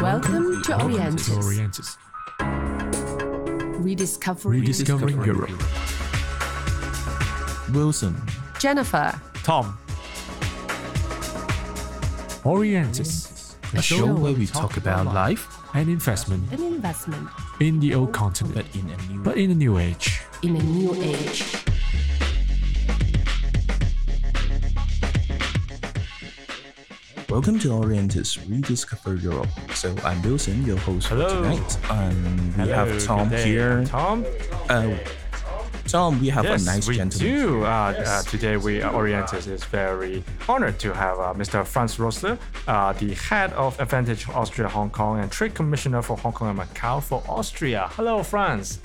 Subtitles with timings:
[0.00, 1.96] Welcome to Welcome to Orientis.
[2.38, 3.82] Orientis.
[3.82, 5.50] Rediscovering Rediscovering Europe.
[7.74, 8.14] Wilson.
[8.60, 9.20] Jennifer.
[9.42, 9.76] Tom.
[12.44, 13.56] Orientis.
[13.74, 17.28] A show where we talk about life, and investment An investment
[17.60, 20.20] in the old continent, but in a new but in a new age.
[20.42, 21.57] in a new age.
[27.38, 29.46] Welcome to Orientis Rediscover Europe.
[29.72, 31.28] So I'm Wilson, your host Hello.
[31.28, 31.78] for tonight.
[31.88, 33.84] And we Hello, have Tom here.
[33.84, 34.26] Tom?
[34.68, 34.96] Uh,
[35.86, 37.32] Tom, we have Yes, a nice we gentleman.
[37.32, 37.64] do.
[37.64, 41.64] Uh, uh, today, we uh, Orientis is very honored to have uh, Mr.
[41.64, 46.32] Franz Rössler, uh, the head of Advantage Austria Hong Kong and Trade Commissioner for Hong
[46.32, 47.88] Kong and Macau for Austria.
[47.92, 48.80] Hello, Franz.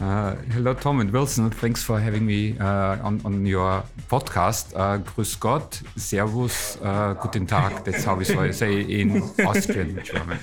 [0.00, 1.50] Uh, hello, Tom and Wilson.
[1.50, 4.72] Thanks for having me uh, on, on your podcast.
[4.74, 7.84] Uh, Grüß Gott, Servus, uh, Guten Tag.
[7.84, 10.38] That's how we say say in Austrian German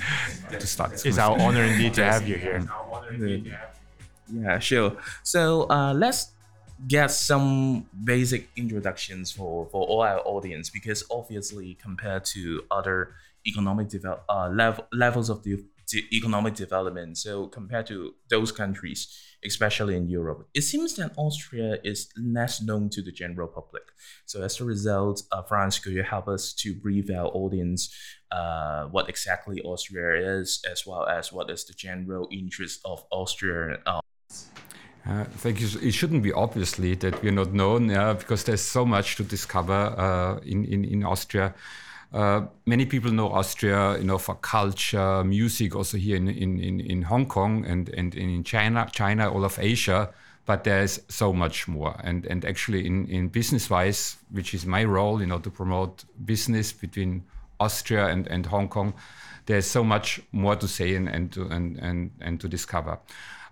[0.52, 1.06] to start.
[1.06, 2.66] It's our honor indeed to have you here.
[4.34, 4.96] Yeah, sure.
[5.24, 6.32] So uh, let's
[6.88, 13.90] get some basic introductions for, for all our audience because obviously compared to other economic
[13.90, 19.08] develop uh, level, levels of the, the economic development, so compared to those countries,
[19.46, 23.84] especially in Europe, it seems that Austria is less known to the general public.
[24.26, 27.94] So as a result, uh, Franz, could you help us to brief our audience
[28.32, 33.80] uh, what exactly Austria is, as well as what is the general interest of Austria
[33.86, 34.02] uh,
[35.06, 35.68] Uh, thank you.
[35.82, 39.74] It shouldn't be obviously that we're not known uh, because there's so much to discover
[39.74, 41.56] uh, in, in, in Austria.
[42.14, 47.02] Uh, many people know Austria, you know, for culture, music, also here in, in, in,
[47.04, 50.10] Hong Kong and, and in China, China, all of Asia.
[50.46, 51.96] But there's so much more.
[52.04, 56.04] And, and actually, in, in business wise, which is my role, you know, to promote
[56.26, 57.24] business between
[57.60, 58.94] Austria and, and Hong Kong,
[59.46, 63.00] there's so much more to say and, and, to, and, and, and to discover.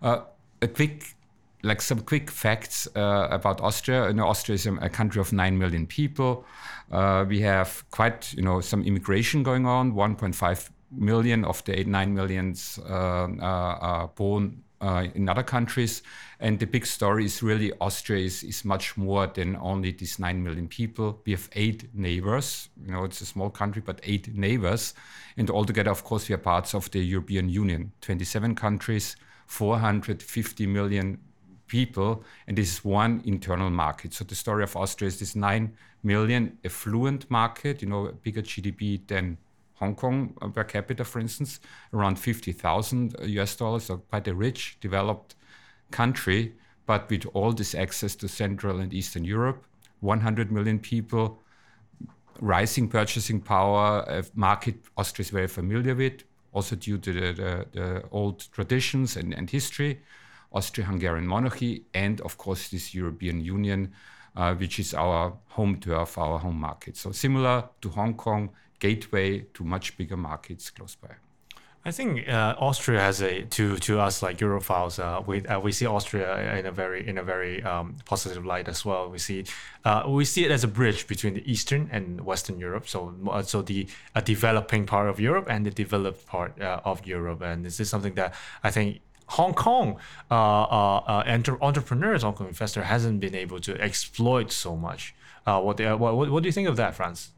[0.01, 0.21] Uh,
[0.61, 1.15] a quick
[1.63, 4.07] like some quick facts uh, about Austria.
[4.07, 6.45] You know, Austria is a, country of nine million people.
[6.91, 9.93] Uh, we have quite, you know, some immigration going on.
[9.93, 16.01] 1.5 million of the eight nine millions uh, uh, are born uh, in other countries.
[16.39, 20.43] And the big story is really Austria is, is much more than only these nine
[20.43, 21.21] million people.
[21.25, 22.69] We have eight neighbors.
[22.83, 24.93] You know, it's a small country, but eight neighbors.
[25.37, 27.91] And altogether, of course, we are parts of the European Union.
[28.01, 29.15] 27 countries,
[29.47, 31.19] 450 million
[31.69, 34.13] people, and this is one internal market.
[34.13, 39.07] So the story of Austria is this nine million affluent market, you know, bigger GDP
[39.07, 39.37] than
[39.75, 41.59] Hong Kong uh, per capita, for instance,
[41.93, 45.35] around 50,000 US dollars, so quite a rich, developed
[45.91, 46.53] country,
[46.85, 49.63] but with all this access to Central and Eastern Europe,
[50.01, 51.39] 100 million people,
[52.41, 57.65] rising purchasing power, a market Austria is very familiar with, also due to the, the,
[57.71, 60.01] the old traditions and, and history.
[60.51, 63.93] Austro-Hungarian monarchy, and of course this European Union,
[64.35, 66.97] uh, which is our home turf, our home market.
[66.97, 68.49] So similar to Hong Kong,
[68.79, 71.09] gateway to much bigger markets close by.
[71.85, 74.99] I think uh, Austria has a to to us like Europhiles.
[74.99, 78.67] Uh, we uh, we see Austria in a very in a very um, positive light
[78.67, 79.09] as well.
[79.09, 79.45] We see
[79.85, 82.85] uh, we see it as a bridge between the Eastern and Western Europe.
[82.87, 83.87] So uh, so the
[84.25, 87.41] developing part of Europe and the developed part uh, of Europe.
[87.41, 88.99] And this is something that I think
[89.29, 89.97] Hong Kong
[90.31, 95.13] uh, uh, uh, entre- entrepreneurs, Hong Kong investor hasn't been able to exploit so much.
[95.45, 97.31] Uh, what, they, what what do you think of that, Franz?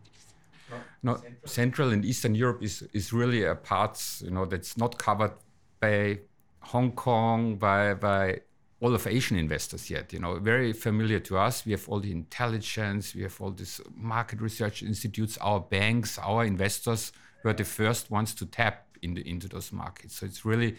[1.04, 5.34] No, Central and Eastern Europe is, is really a part, you know, that's not covered
[5.80, 6.20] by
[6.62, 8.42] Hong Kong, by, by
[8.80, 10.14] all of Asian investors yet.
[10.14, 11.66] You know, very familiar to us.
[11.66, 16.46] We have all the intelligence, we have all these market research institutes, our banks, our
[16.46, 17.12] investors
[17.44, 20.16] were the first ones to tap into, into those markets.
[20.18, 20.78] So it's really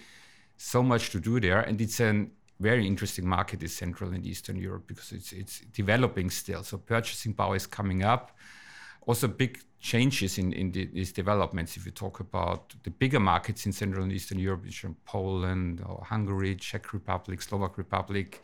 [0.62, 2.26] so much to do there, and it's a
[2.60, 6.62] very interesting market is Central and Eastern Europe because it's it's developing still.
[6.62, 8.30] So purchasing power is coming up.
[9.06, 11.76] Also, big changes in, in the, these developments.
[11.76, 15.82] If you talk about the bigger markets in Central and Eastern Europe, which are Poland
[15.84, 18.40] or Hungary, Czech Republic, Slovak Republic,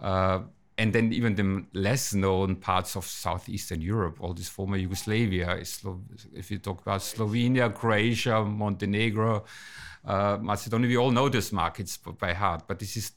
[0.00, 0.42] uh,
[0.78, 5.60] and then even the less known parts of southeastern Europe, all this former Yugoslavia.
[6.32, 9.44] If you talk about Slovenia, Croatia, Montenegro,
[10.04, 12.62] uh, Macedonia, we all know these markets by heart.
[12.68, 13.12] But this is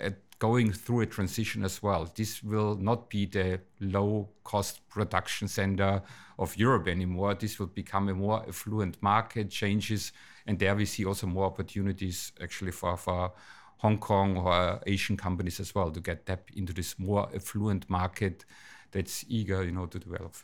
[0.00, 2.08] uh, going through a transition as well.
[2.14, 6.02] This will not be the low-cost production center
[6.38, 7.34] of Europe anymore.
[7.34, 9.50] This will become a more affluent market.
[9.50, 10.12] Changes,
[10.46, 13.32] and there we see also more opportunities actually for for
[13.80, 18.44] Hong Kong or Asian companies as well to get tap into this more affluent market
[18.92, 20.34] that's eager, you know, to develop.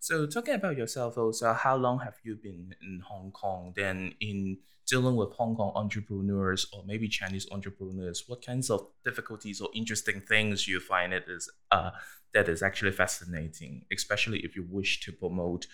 [0.00, 3.72] So talking about yourself also, how long have you been in Hong Kong?
[3.74, 9.60] Then in dealing with Hong Kong entrepreneurs or maybe Chinese entrepreneurs, what kinds of difficulties
[9.60, 11.90] or interesting things you find it is uh,
[12.34, 15.66] that is actually fascinating, especially if you wish to promote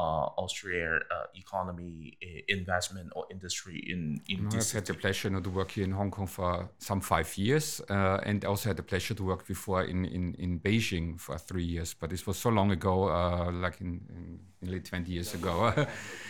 [0.00, 1.96] uh, Austrian uh, economy,
[2.28, 4.00] i- investment or industry in
[4.32, 6.50] in No, I've had the pleasure you know, to work here in Hong Kong for
[6.78, 10.50] some five years, uh, and also had the pleasure to work before in, in, in
[10.60, 11.94] Beijing for three years.
[12.00, 15.54] But this was so long ago, uh, like in, in nearly 20 years ago.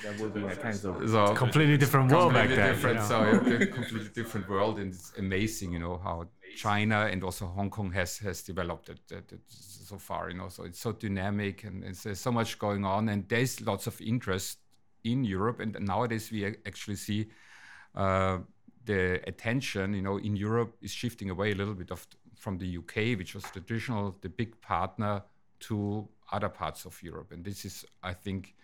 [0.05, 2.75] That would be a kind of so Completely different world back completely then.
[2.75, 2.99] different.
[3.01, 3.51] you So know.
[3.51, 6.17] yeah, a completely different world, and it's amazing, you know, how
[6.57, 9.41] China and also Hong Kong has has developed it, it, it
[9.87, 10.31] so far.
[10.31, 13.87] You know, so it's so dynamic, and there's so much going on, and there's lots
[13.87, 14.59] of interest
[15.05, 15.61] in Europe.
[15.61, 17.29] And nowadays, we actually see
[17.95, 18.39] uh,
[18.85, 22.07] the attention, you know, in Europe is shifting away a little bit of
[22.37, 25.23] from the UK, which was traditional the big partner,
[25.59, 28.55] to other parts of Europe, and this is, I think,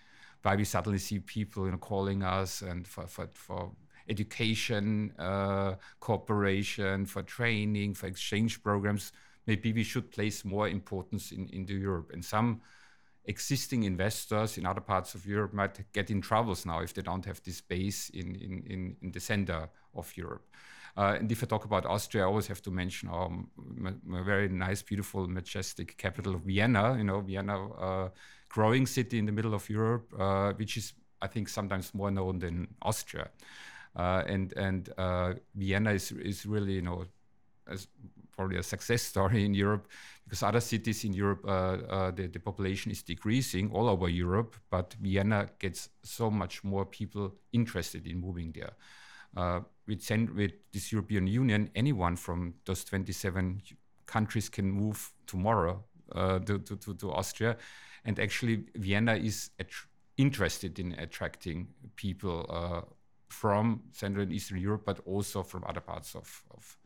[0.43, 3.71] why we suddenly see people, you know, calling us and for for, for
[4.09, 9.13] education, uh, cooperation, for training, for exchange programs.
[9.47, 12.61] Maybe we should place more importance in into Europe, and some
[13.25, 17.25] existing investors in other parts of Europe might get in troubles now if they don't
[17.25, 20.45] have this base in, in, in, in the center of Europe.
[20.97, 23.31] Uh, and if I talk about Austria, I always have to mention our
[24.25, 26.97] very nice, beautiful, majestic capital, of Vienna.
[26.99, 28.09] You know, Vienna, uh,
[28.49, 30.93] growing city in the middle of Europe, uh, which is,
[31.23, 33.31] I think, sometimes more known than Austria.
[33.97, 37.07] Uh, and and uh, Vienna is, is really, you know,
[37.67, 37.89] as
[38.43, 39.87] probably a success story in Europe
[40.25, 44.57] because other cities in Europe, uh, uh, the, the population is decreasing all over Europe,
[44.71, 48.73] but Vienna gets so much more people interested in moving there.
[49.37, 53.63] Uh, with, with this European Union, anyone from those 27
[54.07, 55.85] countries can move tomorrow
[56.15, 57.57] uh, to, to, to, Austria.
[58.05, 59.51] And actually, Vienna is
[60.17, 62.81] interested in attracting people uh,
[63.29, 66.77] from Central and Eastern Europe, but also from other parts of, of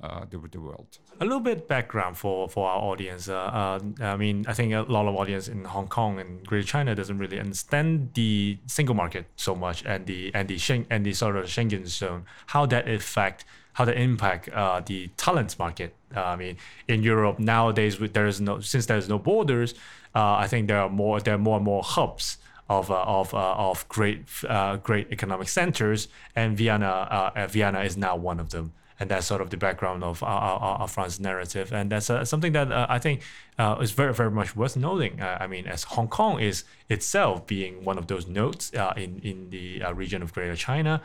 [0.00, 0.98] uh, the, the world.
[1.20, 3.28] a little bit background for for our audience.
[3.28, 6.66] Uh, uh, I mean, I think a lot of audience in Hong Kong and Greater
[6.66, 11.06] China doesn't really understand the single market so much and the and the Schengen, and
[11.06, 12.24] the sort of Schengen zone.
[12.46, 13.44] How that affect
[13.74, 15.94] how that impact uh, the talent market.
[16.14, 16.56] Uh, I mean,
[16.88, 19.74] in Europe nowadays, there is no since there is no borders.
[20.14, 22.36] I think there are more there are more and more hubs
[22.68, 28.16] of uh, of uh, of great uh, great economic centers, and Vienna Vienna is now
[28.16, 28.72] one of them.
[29.00, 32.24] And that's sort of the background of our, our, our Franz narrative, and that's uh,
[32.24, 33.22] something that uh, I think
[33.58, 35.20] uh, is very very much worth noting.
[35.20, 39.18] Uh, I mean, as Hong Kong is itself being one of those nodes uh, in
[39.20, 41.00] in the uh, region of Greater China,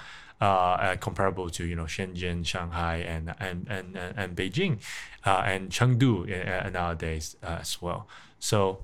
[0.99, 4.79] comparable to you know Shenzhen, Shanghai, and and and and, Beijing,
[5.25, 8.07] and Chengdu nowadays as well.
[8.39, 8.83] So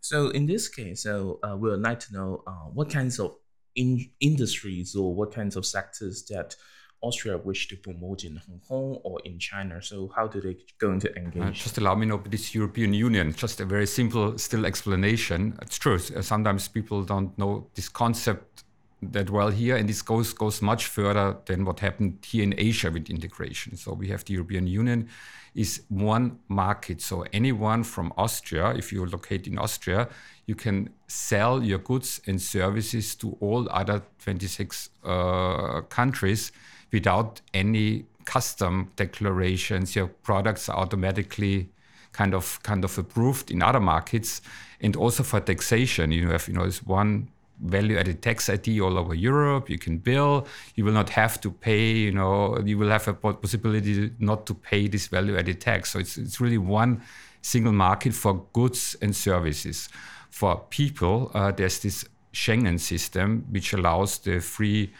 [0.00, 2.42] So in this case, so we would like to know
[2.74, 3.36] what kinds of
[3.74, 6.56] in- industries or what kinds of sectors that
[7.04, 9.82] Austria wish to promote in Hong Kong or in China.
[9.82, 11.08] So how do they going to
[11.40, 15.40] Uh, just allow me to know this European Union, just a very simple still explanation.
[15.62, 15.98] It's true.
[15.98, 18.64] uh, Sometimes people don't know this concept
[19.12, 22.90] that well here, and this goes goes much further than what happened here in Asia
[22.90, 23.76] with integration.
[23.76, 25.08] So we have the European Union
[25.54, 27.00] is one market.
[27.00, 30.08] So anyone from Austria, if you locate in Austria,
[30.46, 36.52] you can sell your goods and services to all other 26 uh, countries
[36.94, 39.94] without any custom declarations.
[39.94, 41.68] Your products are automatically
[42.12, 44.40] kind of kind of approved in other markets,
[44.80, 47.28] and also for taxation, you have you know this one
[47.60, 49.70] value-added tax ID all over Europe.
[49.70, 50.46] You can bill.
[50.74, 51.92] You will not have to pay.
[52.06, 55.90] You know, you will have a possibility not to pay this value-added tax.
[55.92, 57.02] So it's it's really one
[57.42, 59.88] single market for goods and services.
[60.30, 64.92] For people, uh, there's this Schengen system which allows the free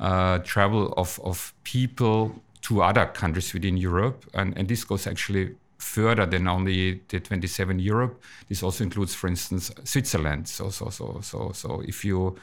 [0.00, 4.24] uh, travel of, of people to other countries within Europe.
[4.34, 8.22] And, and this goes actually further than only the 27 Europe.
[8.48, 10.48] This also includes, for instance, Switzerland.
[10.48, 12.36] So, so, so, so, so if you,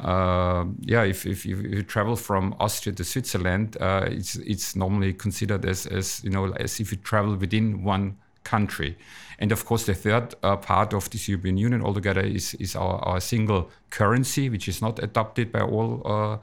[0.00, 4.74] uh, yeah, if, if, you, if you travel from Austria to Switzerland, uh, it's, it's
[4.76, 8.96] normally considered as, as, you know, as if you travel within one country.
[9.38, 12.96] And of course, the third uh, part of this European Union altogether is, is our,
[13.04, 16.38] our single currency, which is not adopted by all uh,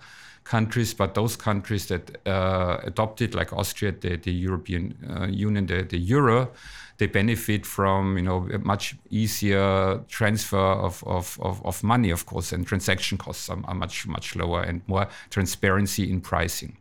[0.50, 5.84] countries, but those countries that uh, adopted, like Austria, the, the European uh, Union, the,
[5.84, 6.50] the euro,
[6.98, 12.51] they benefit from you know much easier transfer of, of, of, of money, of course,
[12.51, 16.77] and transaction costs are, are much much lower and more transparency in pricing.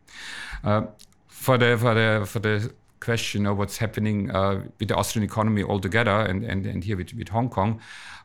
[0.63, 0.81] Uh,
[1.27, 5.63] for the for the for the question of what's happening uh, with the Austrian economy
[5.63, 7.79] altogether, and and, and here with, with Hong Kong,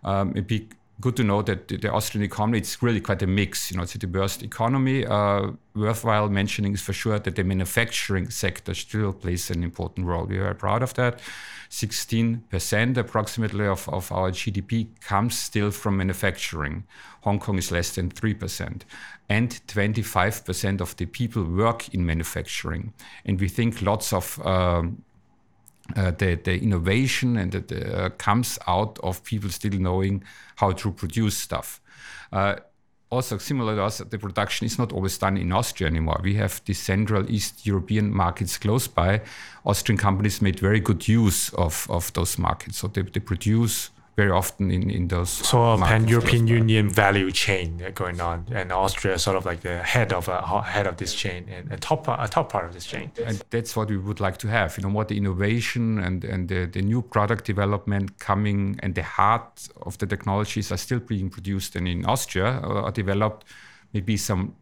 [0.04, 0.68] um, it'd be
[1.00, 3.70] good to know that the, Austrian economy it's really quite a mix.
[3.70, 5.04] You know, it's a diverse economy.
[5.04, 10.24] Uh, worthwhile mentioning is for sure that the manufacturing sector still plays an important role.
[10.24, 11.20] We are proud of that.
[11.70, 16.84] 16% approximately of, of our GDP comes still from manufacturing.
[17.22, 18.82] Hong Kong is less than 3%.
[19.28, 22.92] And 25% of the people work in manufacturing.
[23.24, 25.02] And we think lots of um,
[25.96, 30.24] uh, the, the innovation and that uh, comes out of people still knowing
[30.56, 31.80] how to produce stuff.
[32.32, 32.56] Uh,
[33.10, 36.20] also, similar to us, the production is not always done in Austria anymore.
[36.22, 39.20] We have the Central East European markets close by.
[39.64, 42.78] Austrian companies made very good use of, of those markets.
[42.78, 45.30] So they, they produce very often in, in those.
[45.30, 46.46] So pan European.
[46.46, 50.60] Union value chain going on, and Austria is sort of like the head of uh,
[50.62, 53.10] head of this chain and a top a top part of this chain.
[53.24, 54.76] And that's what we would like to have.
[54.76, 59.02] You know, what the innovation and, and the, the new product development coming and the
[59.02, 63.44] heart of the technologies are still being produced and in Austria uh, are developed.
[63.92, 64.54] Maybe some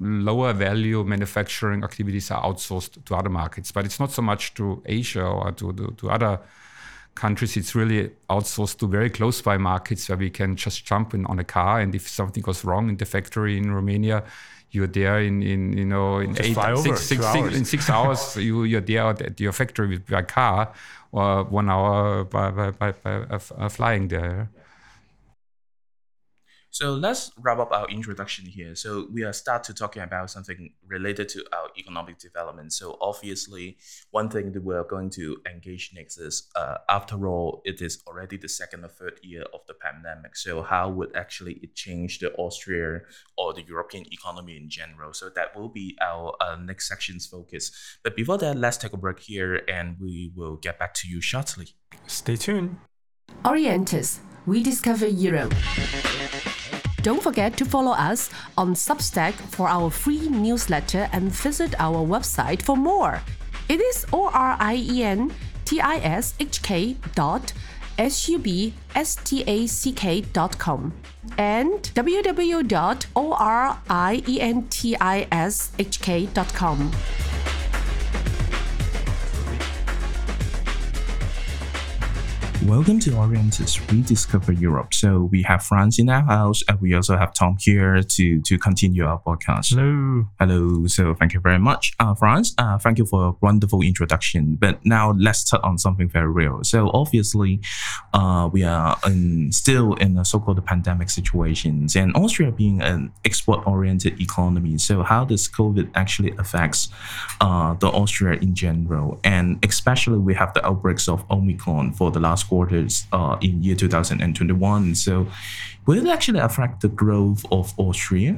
[0.00, 4.82] lower value manufacturing activities are outsourced to other markets, but it's not so much to
[4.86, 6.40] Asia or to, to, to other
[7.16, 7.56] countries.
[7.56, 11.38] It's really outsourced to very close by markets where we can just jump in on
[11.38, 14.22] a car and if something goes wrong in the factory in Romania,
[14.70, 17.24] you're there in, in you know in Just eight fly over, six- six- two six-
[17.24, 17.56] hours.
[17.56, 20.72] in six hours you you're there at your factory with by car
[21.12, 24.50] or one hour by by, by, by uh, uh, flying there.
[26.76, 28.74] So let's wrap up our introduction here.
[28.74, 32.74] So we are start to talking about something related to our economic development.
[32.74, 33.78] So obviously,
[34.10, 38.36] one thing that we're going to engage next is, uh, after all, it is already
[38.36, 40.36] the second or third year of the pandemic.
[40.36, 43.00] So how would actually it change the Austria
[43.38, 45.14] or the European economy in general?
[45.14, 47.72] So that will be our uh, next section's focus.
[48.04, 51.22] But before that, let's take a break here, and we will get back to you
[51.22, 51.68] shortly.
[52.06, 52.76] Stay tuned.
[53.46, 55.54] Orientis, we discover Europe.
[57.06, 62.60] Don't forget to follow us on Substack for our free newsletter and visit our website
[62.60, 63.22] for more.
[63.68, 65.30] It is O R I E N
[65.64, 67.52] T I S H K dot
[67.96, 70.92] S U B S T A C K dot com
[71.38, 76.90] and www dot O R I E N T I S H K dot com.
[82.66, 84.92] Welcome to Orientis Rediscover Europe.
[84.92, 88.58] So we have Franz in our house, and we also have Tom here to to
[88.58, 89.70] continue our podcast.
[89.70, 90.26] Hello.
[90.40, 90.86] Hello.
[90.88, 92.54] So thank you very much, uh, Franz.
[92.58, 94.56] Uh, thank you for a wonderful introduction.
[94.56, 96.64] But now let's touch on something very real.
[96.64, 97.60] So obviously,
[98.12, 104.20] uh, we are in, still in a so-called pandemic situations, and Austria being an export-oriented
[104.20, 104.76] economy.
[104.78, 106.88] So how does COVID actually affects
[107.40, 112.18] uh, the Austria in general, and especially we have the outbreaks of Omicron for the
[112.18, 114.94] last quarters uh, in year 2021.
[114.94, 115.26] So
[115.84, 118.32] will it actually affect the growth of Austria?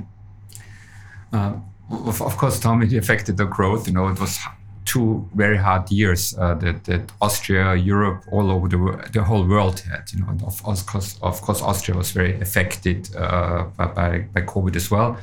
[1.33, 1.53] Uh,
[1.91, 3.87] of, of course, Tom, it affected the growth.
[3.87, 4.39] You know, it was
[4.85, 8.79] two very hard years uh, that, that Austria, Europe, all over the,
[9.13, 10.05] the whole world had.
[10.13, 14.75] You know, of, of course, of course, Austria was very affected uh, by, by, COVID
[14.77, 15.17] as well.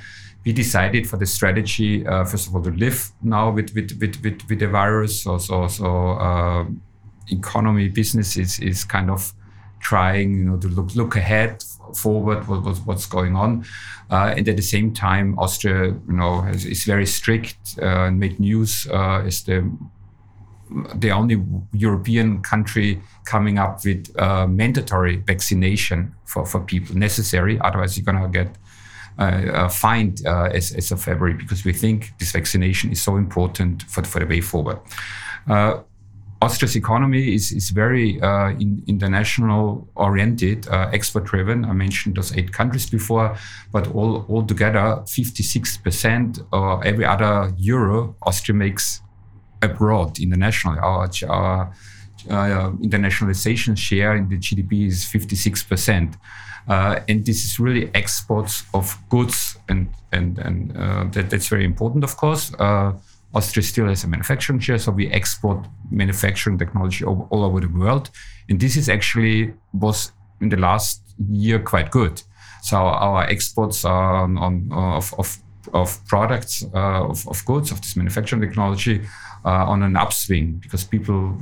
[0.45, 4.15] We decided for the strategy, uh, first of all, to live now with with, with,
[4.23, 5.23] with, with the virus.
[5.23, 5.87] So, so, so
[6.27, 6.65] uh,
[7.29, 9.33] economy, business is, is kind of
[9.79, 11.63] trying, you know, to look look ahead,
[11.95, 13.65] forward, what, what, what's going on,
[14.09, 18.19] uh, and at the same time, Austria, you know, has, is very strict uh, and
[18.19, 19.69] made news uh, as the
[20.95, 21.41] the only
[21.73, 27.59] European country coming up with uh, mandatory vaccination for, for people necessary.
[27.59, 28.49] Otherwise, you're gonna get
[29.17, 33.15] uh, uh, fined uh, as, as of February because we think this vaccination is so
[33.15, 34.77] important for, for the way forward.
[36.41, 41.65] Austria's economy is, is very uh, in, international oriented, uh, export driven.
[41.65, 43.37] I mentioned those eight countries before,
[43.71, 49.01] but all altogether, 56% or every other euro Austria makes
[49.61, 50.79] abroad internationally.
[50.79, 51.73] Our, our
[52.29, 56.15] uh, internationalization share in the GDP is 56%.
[56.67, 61.63] Uh, and this is really exports of goods, and, and, and uh, that, that's very
[61.63, 62.51] important, of course.
[63.35, 67.67] Austria still has a manufacturing share, so we export manufacturing technology all, all over the
[67.67, 68.09] world.
[68.49, 72.21] And this is actually was in the last year quite good.
[72.61, 75.37] So our exports on, on of, of,
[75.73, 79.01] of products, uh, of, of goods, of this manufacturing technology
[79.43, 81.37] uh, on an upswing because people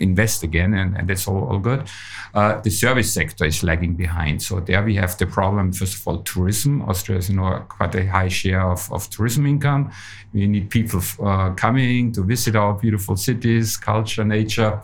[0.00, 1.88] invest again, and, and that's all, all good.
[2.34, 4.42] Uh, the service sector is lagging behind.
[4.42, 6.82] So there we have the problem, first of all, tourism.
[6.82, 9.90] Austria has you know, quite a high share of, of tourism income.
[10.32, 14.80] We need people uh, coming to visit our beautiful cities, culture, nature.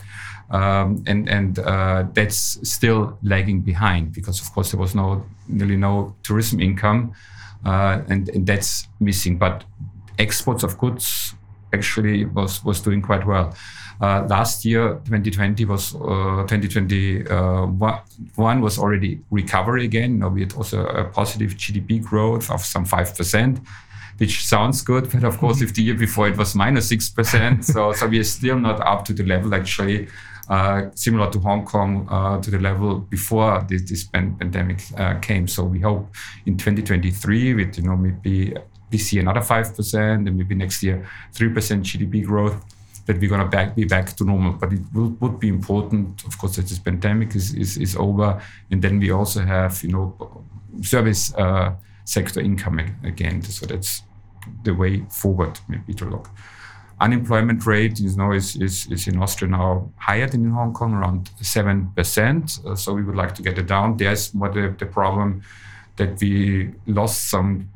[0.51, 5.77] Um, and and uh, that's still lagging behind because of course there was no nearly
[5.77, 7.15] no tourism income,
[7.65, 9.39] uh, and, and that's missing.
[9.39, 9.65] But
[10.19, 11.35] exports of goods
[11.75, 13.55] actually was was doing quite well.
[14.01, 20.13] Uh, last year, 2020 was uh, 2021 uh, was already recovery again.
[20.13, 23.61] You know, we had also a positive GDP growth of some five percent
[24.19, 27.65] which sounds good, but of course, if the year before it was minus six percent,
[27.65, 30.09] so so we are still not up to the level actually
[30.49, 35.49] uh, similar to Hong Kong uh, to the level before this, this pandemic uh, came.
[35.49, 36.15] So we hope
[36.47, 38.55] in 2023 with you know maybe
[38.91, 42.63] this year another five percent and maybe next year three percent GDP growth
[43.07, 44.53] that we're going to back, be back to normal.
[44.53, 48.41] But it will, would be important, of course, that this pandemic is, is, is over.
[48.71, 50.45] And then we also have, you know,
[50.83, 51.75] service uh,
[52.05, 53.43] sector income again.
[53.43, 54.03] So that's
[54.63, 56.31] the way forward, maybe to look.
[57.01, 60.95] Unemployment rate, you know, is, is, is in Austria now higher than in Hong Kong,
[60.95, 62.67] around 7%.
[62.67, 63.97] Uh, so we would like to get it down.
[63.97, 65.43] There's more the, the problem
[65.97, 67.69] that we lost some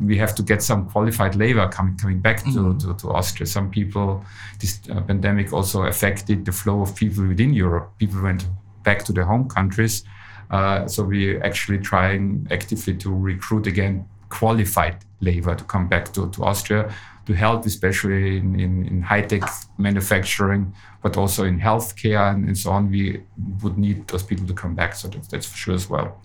[0.00, 2.78] we have to get some qualified labor coming coming back to, mm-hmm.
[2.78, 3.46] to, to, Austria.
[3.46, 4.24] Some people,
[4.60, 7.92] this uh, pandemic also affected the flow of people within Europe.
[7.98, 8.46] People went
[8.82, 10.04] back to their home countries.
[10.50, 16.30] Uh, so we're actually trying actively to recruit again qualified labor to come back to,
[16.30, 16.92] to Austria
[17.26, 19.42] to help, especially in, in, in high tech
[19.78, 20.72] manufacturing,
[21.02, 22.90] but also in healthcare and, and so on.
[22.90, 23.22] We
[23.62, 24.94] would need those people to come back.
[24.94, 26.22] So that, that's for sure as well.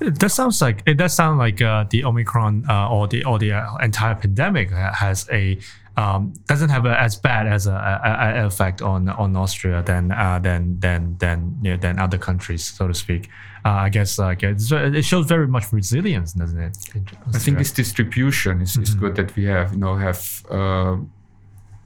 [0.00, 3.52] That sounds like it does sound like uh, the Omicron uh, or the or the
[3.52, 5.58] uh, entire pandemic has a
[5.98, 10.12] um, doesn't have a, as bad as a, a, a, effect on on Austria than
[10.12, 13.28] uh, than than than you know, than other countries, so to speak.
[13.64, 16.76] Uh, I guess like it shows very much resilience, doesn't it?
[17.34, 18.82] I think this distribution is, mm-hmm.
[18.84, 20.98] is good that we have you know have uh,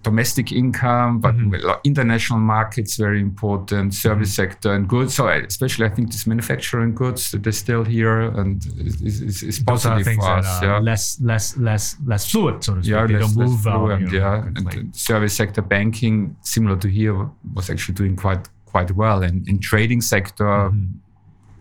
[0.02, 1.70] domestic income, but mm-hmm.
[1.84, 4.50] international markets very important, service mm-hmm.
[4.50, 5.14] sector and goods.
[5.14, 10.14] So especially, I think this manufacturing goods they're still here and is, is, is positive
[10.14, 10.62] for us.
[10.62, 10.78] yeah.
[10.78, 12.92] less less less less fluid, so to speak.
[12.92, 14.46] Yeah, they less, don't move fluid, you know, yeah.
[14.46, 19.46] And like, service sector banking, similar to here, was actually doing quite quite well, and
[19.48, 20.86] in trading sector, mm-hmm.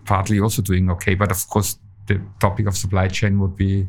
[0.05, 1.15] partly also doing okay.
[1.15, 1.77] But of course,
[2.07, 3.87] the topic of supply chain would be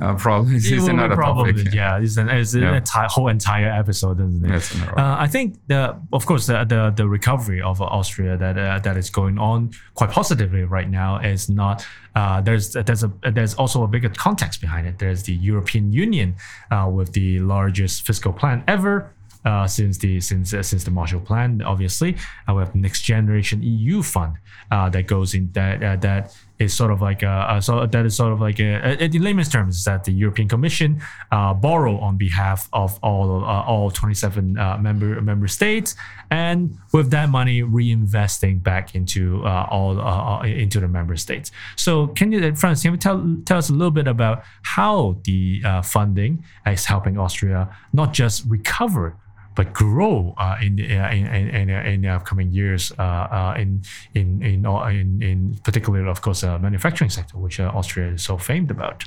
[0.00, 1.54] uh, probably this is another problem.
[1.54, 1.74] topic.
[1.74, 2.76] Yeah, it's an, it's yeah.
[2.76, 4.50] entire whole entire episode, isn't it?
[4.50, 8.78] Yes, uh, I think the of course the the, the recovery of Austria that uh,
[8.80, 11.84] that is going on quite positively right now is not.
[12.14, 14.98] Uh, there's there's a there's also a bigger context behind it.
[14.98, 16.36] There's the European Union
[16.70, 19.12] uh, with the largest fiscal plan ever.
[19.44, 22.16] Uh, since the since uh, since the Marshall Plan, obviously,
[22.48, 24.34] uh, we have Next Generation EU Fund
[24.70, 28.06] uh, that goes in that uh, that is sort of like a, a so that
[28.06, 31.98] is sort of like a, in layman's terms is that the European Commission uh, borrow
[31.98, 35.94] on behalf of all uh, all 27 uh, member member states,
[36.30, 41.50] and with that money reinvesting back into uh, all uh, into the member states.
[41.76, 45.62] So can you, Franz, can you tell tell us a little bit about how the
[45.84, 49.16] funding is helping Austria not just recover
[49.58, 53.82] but grow uh, in, uh, in, in, in, the upcoming years uh, uh, in,
[54.14, 58.70] in, in, in, in particular, of course, uh, manufacturing sector, which Austria is so famed
[58.70, 59.02] about.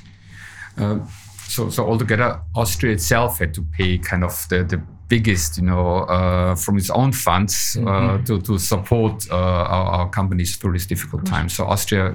[0.75, 1.07] Um,
[1.47, 5.99] so, so altogether, Austria itself had to pay kind of the, the biggest, you know,
[5.99, 8.23] uh, from its own funds uh, mm-hmm.
[8.25, 11.47] to, to support uh, our, our, companies through this difficult time.
[11.47, 12.13] So Austria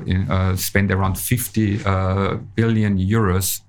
[0.59, 1.79] spent around 50
[2.55, 3.66] billion euros uh,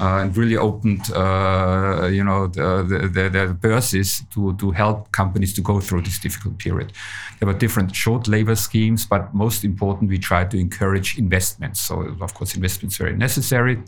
[0.00, 5.60] and really opened, uh, you know, the, the, the, bourses to, to help companies to
[5.60, 6.92] go through this difficult period.
[7.38, 11.80] There were different short labor schemes, but most important, we tried to encourage investments.
[11.80, 13.82] So, of course, investments very necessary.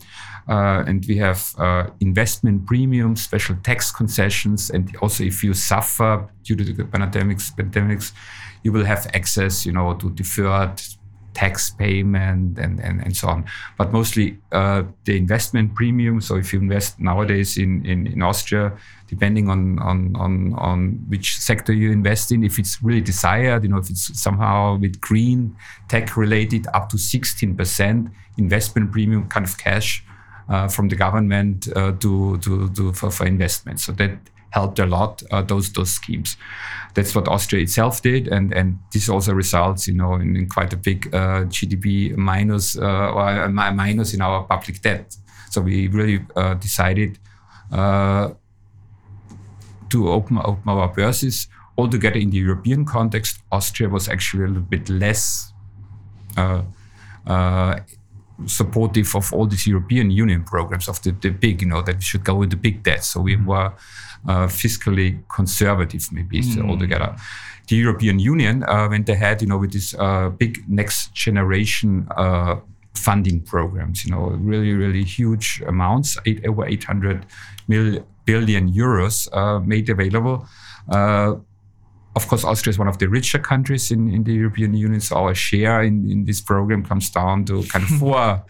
[0.48, 6.28] Uh, and we have uh, investment premiums, special tax concessions, and also if you suffer
[6.42, 8.12] due to the pandemics, pandemics,
[8.62, 10.80] you will have access, you know, to deferred
[11.34, 13.44] tax payment and, and, and so on.
[13.78, 16.20] But mostly uh, the investment premium.
[16.20, 21.38] So if you invest nowadays in, in, in Austria, depending on, on, on, on which
[21.38, 25.56] sector you invest in, if it's really desired, you know, if it's somehow with green
[25.88, 30.04] tech related, up to 16% investment premium kind of cash
[30.48, 33.80] uh, from the government uh, to, to, to for, for investment.
[33.80, 34.18] So that
[34.50, 36.36] helped a lot uh, those those schemes.
[36.94, 40.72] That's what Austria itself did, and and this also results, you know, in, in quite
[40.72, 45.16] a big uh, GDP minus uh, or a minus in our public debt.
[45.50, 47.18] So we really uh, decided
[47.72, 48.30] uh,
[49.90, 51.48] to open open our bourses
[51.80, 55.52] altogether in the European context, Austria was actually a little bit less
[56.36, 56.62] uh,
[57.26, 57.76] uh,
[58.46, 62.02] supportive of all these European Union programs of the, the big, you know, that we
[62.02, 63.04] should go into big debt.
[63.04, 63.72] So we were
[64.28, 67.16] uh, fiscally conservative, maybe so altogether.
[67.68, 72.56] The European Union uh, went ahead, you know, with this uh, big next generation uh,
[72.94, 74.04] funding programs.
[74.04, 77.26] You know, really, really huge amounts, eight, over 800
[77.68, 80.46] mil, billion euros uh, made available.
[82.16, 85.16] Of course, Austria is one of the richer countries in, in the European Union, so
[85.16, 88.42] our share in, in this program comes down to kind of four,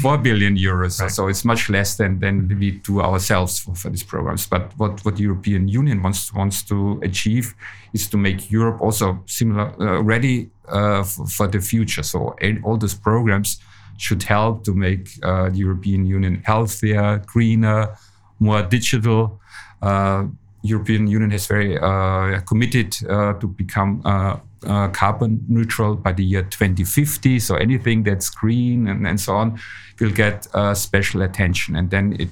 [0.00, 1.00] four billion euros.
[1.00, 1.10] Right.
[1.10, 4.46] So it's much less than, than we do ourselves for, for these programs.
[4.46, 7.54] But what, what the European Union wants wants to achieve
[7.92, 12.02] is to make Europe also similar, uh, ready uh, for, for the future.
[12.02, 13.60] So all all those programs
[13.98, 17.96] should help to make uh, the European Union healthier, greener,
[18.38, 19.40] more digital.
[19.82, 20.24] Uh,
[20.64, 26.24] European Union has very uh, committed uh, to become uh, uh, carbon neutral by the
[26.24, 27.38] year 2050.
[27.38, 29.60] So anything that's green and, and so on
[30.00, 31.76] will get uh, special attention.
[31.76, 32.30] And then it,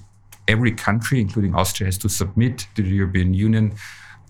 [0.49, 3.75] every country, including Austria, has to submit to the European Union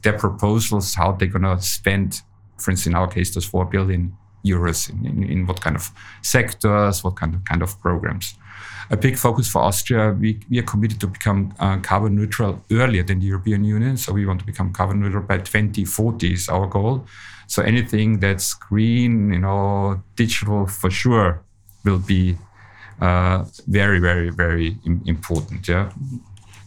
[0.02, 2.22] their proposals how they're going to spend,
[2.58, 5.92] for instance, in our case, those four billion euros in, in, in what kind of
[6.22, 8.34] sectors, what kind of kind of programs
[8.92, 10.12] a big focus for Austria.
[10.12, 13.96] We, we are committed to become uh, carbon neutral earlier than the European Union.
[13.96, 17.07] So we want to become carbon neutral by 2040 is our goal.
[17.46, 21.42] So anything that's green, you know, digital for sure
[21.85, 22.37] will be
[23.00, 25.66] uh, very, very, very Im- important.
[25.66, 25.90] Yeah.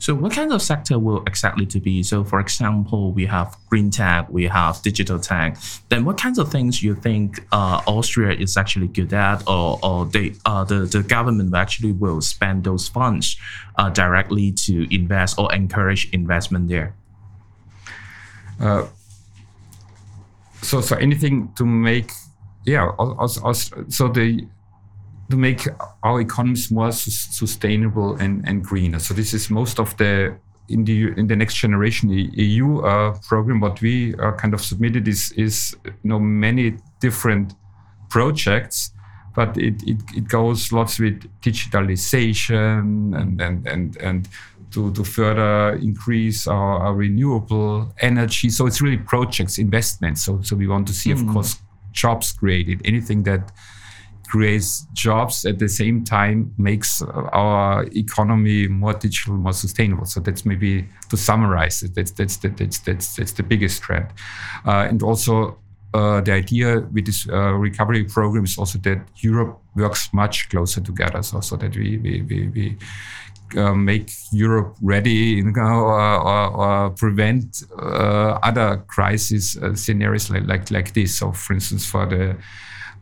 [0.06, 2.04] So what kind of sector will exactly to be?
[2.04, 5.58] So for example, we have green tech, we have digital tech.
[5.90, 10.06] Then what kinds of things you think uh, Austria is actually good at, or, or
[10.06, 13.36] they, uh, the the government actually will spend those funds
[13.80, 16.94] uh, directly to invest or encourage investment there?
[20.62, 22.12] so so anything to make
[22.64, 24.46] yeah us, us, so the
[25.30, 25.68] to make
[26.04, 30.36] our economies more sus- sustainable and, and greener so this is most of the
[30.70, 35.08] in the in the next generation EU uh, program what we uh, kind of submitted
[35.08, 37.54] is is you know many different
[38.10, 38.92] projects
[39.36, 44.28] but it, it, it goes lots with digitalization and and and, and
[44.76, 48.50] to, to further increase our, our renewable energy.
[48.50, 50.24] So it's really projects, investments.
[50.26, 51.62] So so we want to see, of course,
[51.94, 52.82] jobs created.
[52.84, 53.52] Anything that
[54.28, 60.06] creates jobs at the same time makes our economy more digital, more sustainable.
[60.06, 61.96] So that's maybe to summarize it.
[61.96, 64.08] That's that's that's that's that's, that's the biggest trend,
[64.66, 65.58] uh, and also.
[65.94, 70.82] Uh, the idea with this uh, recovery program is also that Europe works much closer
[70.82, 72.78] together, so, so that we, we, we, we
[73.58, 80.30] uh, make Europe ready, you know, or, or, or prevent uh, other crisis uh, scenarios
[80.30, 81.18] like, like like this.
[81.18, 82.36] So, for instance, for the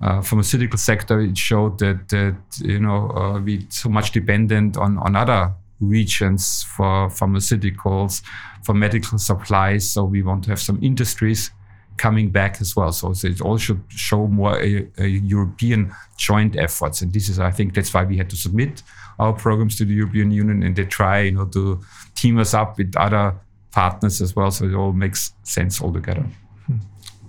[0.03, 4.97] uh, pharmaceutical sector, it showed that that you know uh, we so much dependent on
[4.97, 8.21] on other regions for pharmaceuticals,
[8.63, 9.91] for medical supplies.
[9.91, 11.51] So we want to have some industries
[11.97, 12.91] coming back as well.
[12.91, 17.51] So, it all should show more a, a European joint efforts, and this is, I
[17.51, 18.83] think, that's why we had to submit
[19.19, 21.81] our programs to the European Union, and they try, you know, to
[22.15, 23.35] team us up with other
[23.71, 26.25] partners as well, so it all makes sense altogether.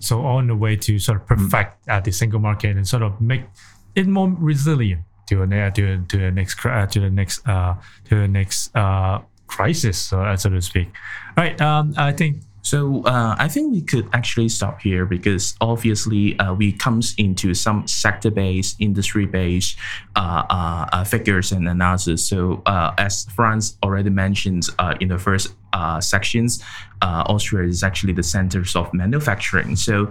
[0.04, 3.20] So on the way to sort of perfect uh, the single market and sort of
[3.20, 3.42] make
[3.94, 7.74] it more resilient to a ne- to, to the next uh, to the next uh,
[8.08, 10.88] to the next uh, crisis, uh, so to speak.
[11.36, 11.60] All right.
[11.60, 16.54] Um, I think So uh, I think we could actually stop here because obviously uh,
[16.54, 19.76] we comes into some sector-based, industry-based
[20.16, 22.26] uh, uh, uh, figures and analysis.
[22.26, 24.64] So uh, as Franz already mentioned
[25.00, 25.54] in the first
[26.00, 26.64] sections,
[27.02, 29.76] Austria is actually the centers of manufacturing.
[29.76, 30.10] So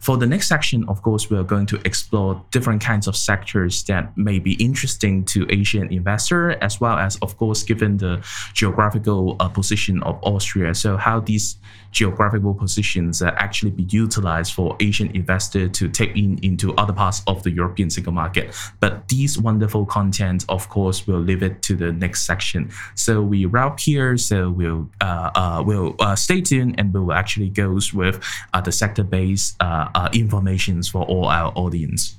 [0.00, 3.82] for the next section, of course, we are going to explore different kinds of sectors
[3.84, 9.36] that may be interesting to Asian investor, as well as, of course, given the geographical
[9.40, 10.74] uh, position of Austria.
[10.74, 11.56] So how these
[11.92, 17.22] geographical positions uh, actually be utilized for Asian investor to take in into other parts
[17.26, 18.54] of the European single market.
[18.78, 22.70] But these wonderful content, of course, we'll leave it to the next section.
[22.94, 24.16] So we wrap here.
[24.16, 28.22] So we'll uh, uh, we'll uh, stay tuned, and we'll actually goes with
[28.54, 32.16] uh, the sector-based uh, uh, informations for all our audience.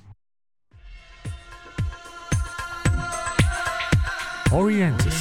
[4.52, 5.20] Orientis,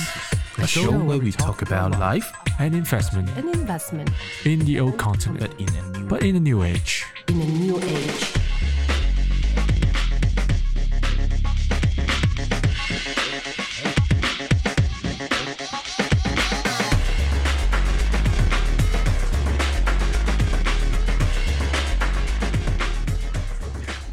[0.59, 4.11] A show where we talk about life, and investment An investment
[4.45, 7.07] in the old continent, but in a new but in a new age.
[7.29, 8.40] in a new age.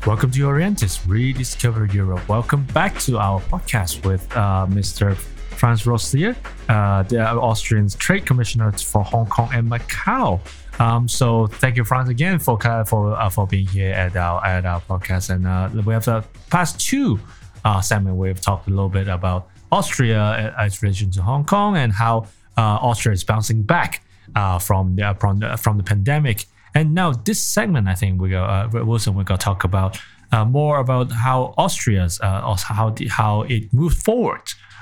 [0.08, 2.30] Welcome to Orientis, Rediscover Europe.
[2.30, 5.18] Welcome back to our podcast with uh, Mr.
[5.18, 6.34] Franz Rössler,
[6.70, 10.40] uh, the Austrian Trade Commissioner for Hong Kong and Macau.
[10.80, 14.66] Um, so thank you, Franz, again for for uh, for being here at our at
[14.66, 15.30] our podcast.
[15.30, 17.20] And uh, we have the past two
[17.66, 21.92] uh, segment we've talked a little bit about Austria as relation to Hong Kong and
[21.92, 24.06] how uh, Austria is bouncing back
[24.38, 26.46] uh, from the from the, from the pandemic.
[26.74, 30.00] And now this segment, I think we go uh, Wilson, we're gonna talk about
[30.32, 34.42] uh, more about how Austria's uh, how the, how it moved forward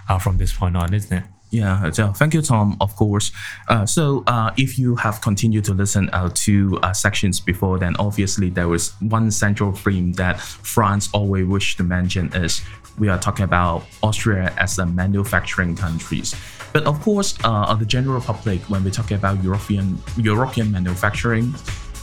[0.10, 1.24] uh, from this point on, isn't it?
[1.52, 3.32] Yeah, so thank you, Tom, of course.
[3.70, 7.96] Uh, so, uh, if you have continued to listen uh, to uh, sections before, then
[7.98, 12.62] obviously there was one central theme that Franz always wished to mention is
[12.98, 16.36] we are talking about Austria as a manufacturing countries.
[16.76, 21.56] But of course, uh, on the general public, when we talk about European European manufacturing,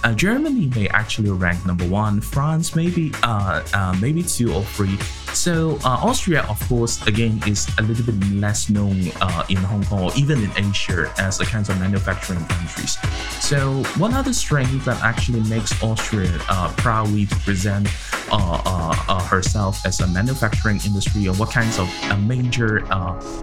[0.03, 2.23] uh, Germany may actually rank number one.
[2.23, 4.97] France maybe uh, uh maybe two or three.
[5.35, 9.85] So uh, Austria, of course, again is a little bit less known uh, in Hong
[9.85, 12.99] Kong or even in Asia as a kind of manufacturing countries.
[13.41, 17.89] So one other strength that actually makes Austria uh, proudly to present
[18.31, 18.63] uh,
[19.09, 21.89] uh, herself as a manufacturing industry and what kinds of
[22.21, 22.85] major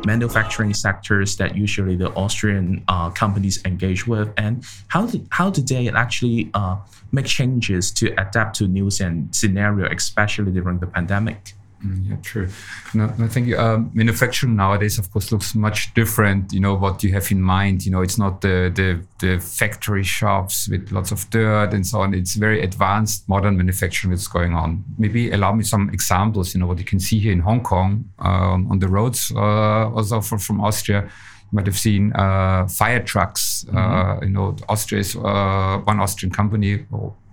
[0.06, 5.90] manufacturing sectors that usually the Austrian companies engage with and how did, how did they
[5.90, 6.78] actually uh,
[7.12, 11.54] make changes to adapt to new scenario, especially during the pandemic.
[11.84, 12.50] Mm, yeah, true.
[12.94, 13.58] No, no thank you.
[13.58, 16.52] Um, manufacturing nowadays, of course, looks much different.
[16.52, 17.86] You know what you have in mind.
[17.86, 22.02] You know, it's not the the the factory shops with lots of dirt and so
[22.02, 22.14] on.
[22.14, 24.84] It's very advanced modern manufacturing that's going on.
[24.98, 26.54] Maybe allow me some examples.
[26.54, 29.90] You know what you can see here in Hong Kong um, on the roads, uh,
[29.96, 33.66] also from, from Austria You might have seen uh, fire trucks.
[33.70, 34.24] Uh, mm-hmm.
[34.24, 36.86] Uh, you know, Austria is uh, one Austrian company,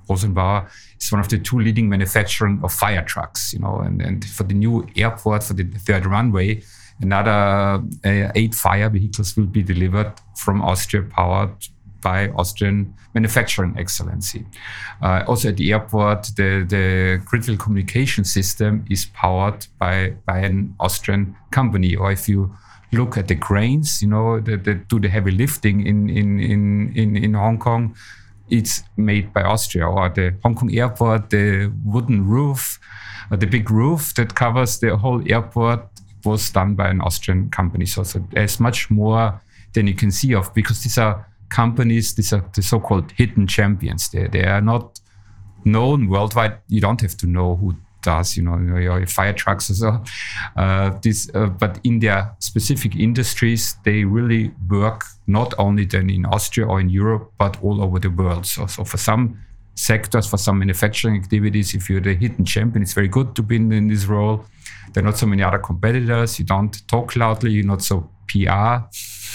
[0.09, 0.69] Rosenbauer,
[1.01, 3.53] is one of the two leading manufacturing of fire trucks.
[3.53, 6.63] You know, and, and for the new airport, for the third runway,
[7.01, 11.55] another uh, eight fire vehicles will be delivered from Austria, powered
[12.03, 14.47] by Austrian manufacturing excellency.
[15.03, 20.75] Uh, also at the airport, the, the critical communication system is powered by, by an
[20.79, 21.97] Austrian company.
[21.97, 22.55] Or if you
[22.93, 26.93] look at the cranes, you know, that, that do the heavy lifting in, in, in,
[26.95, 27.97] in, in Hong Kong,
[28.49, 29.87] it's made by Austria.
[29.87, 32.79] Or the Hong Kong airport, the wooden roof,
[33.31, 35.89] uh, the big roof that covers the whole airport
[36.25, 37.87] was done by an Austrian company.
[37.87, 39.41] So, so there's much more
[39.73, 44.09] than you can see of because these are companies, these are the so-called hidden champions.
[44.11, 45.01] They, they are not
[45.65, 46.59] known worldwide.
[46.69, 47.77] You don't have to know who
[48.07, 49.91] does, you know, your fire trucks or so.
[50.57, 56.25] Uh, this, uh, but in their specific industries, they really work not only then in
[56.27, 58.47] Austria or in Europe, but all over the world.
[58.47, 59.23] So, so for some
[59.75, 63.57] sectors, for some manufacturing activities, if you're the hidden champion, it's very good to be
[63.57, 64.45] in, in this role.
[64.93, 66.39] There are not so many other competitors.
[66.39, 67.51] You don't talk loudly.
[67.51, 68.87] You're not so PR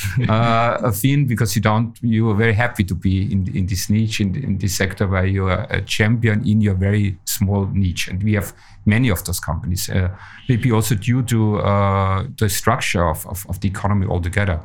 [0.29, 3.89] uh, a thing because you don't you are very happy to be in, in this
[3.89, 8.07] niche in, in this sector where you are a champion in your very small niche.
[8.09, 8.53] And we have
[8.85, 10.09] many of those companies uh,
[10.49, 14.59] maybe also due to uh, the structure of, of, of, the economy altogether.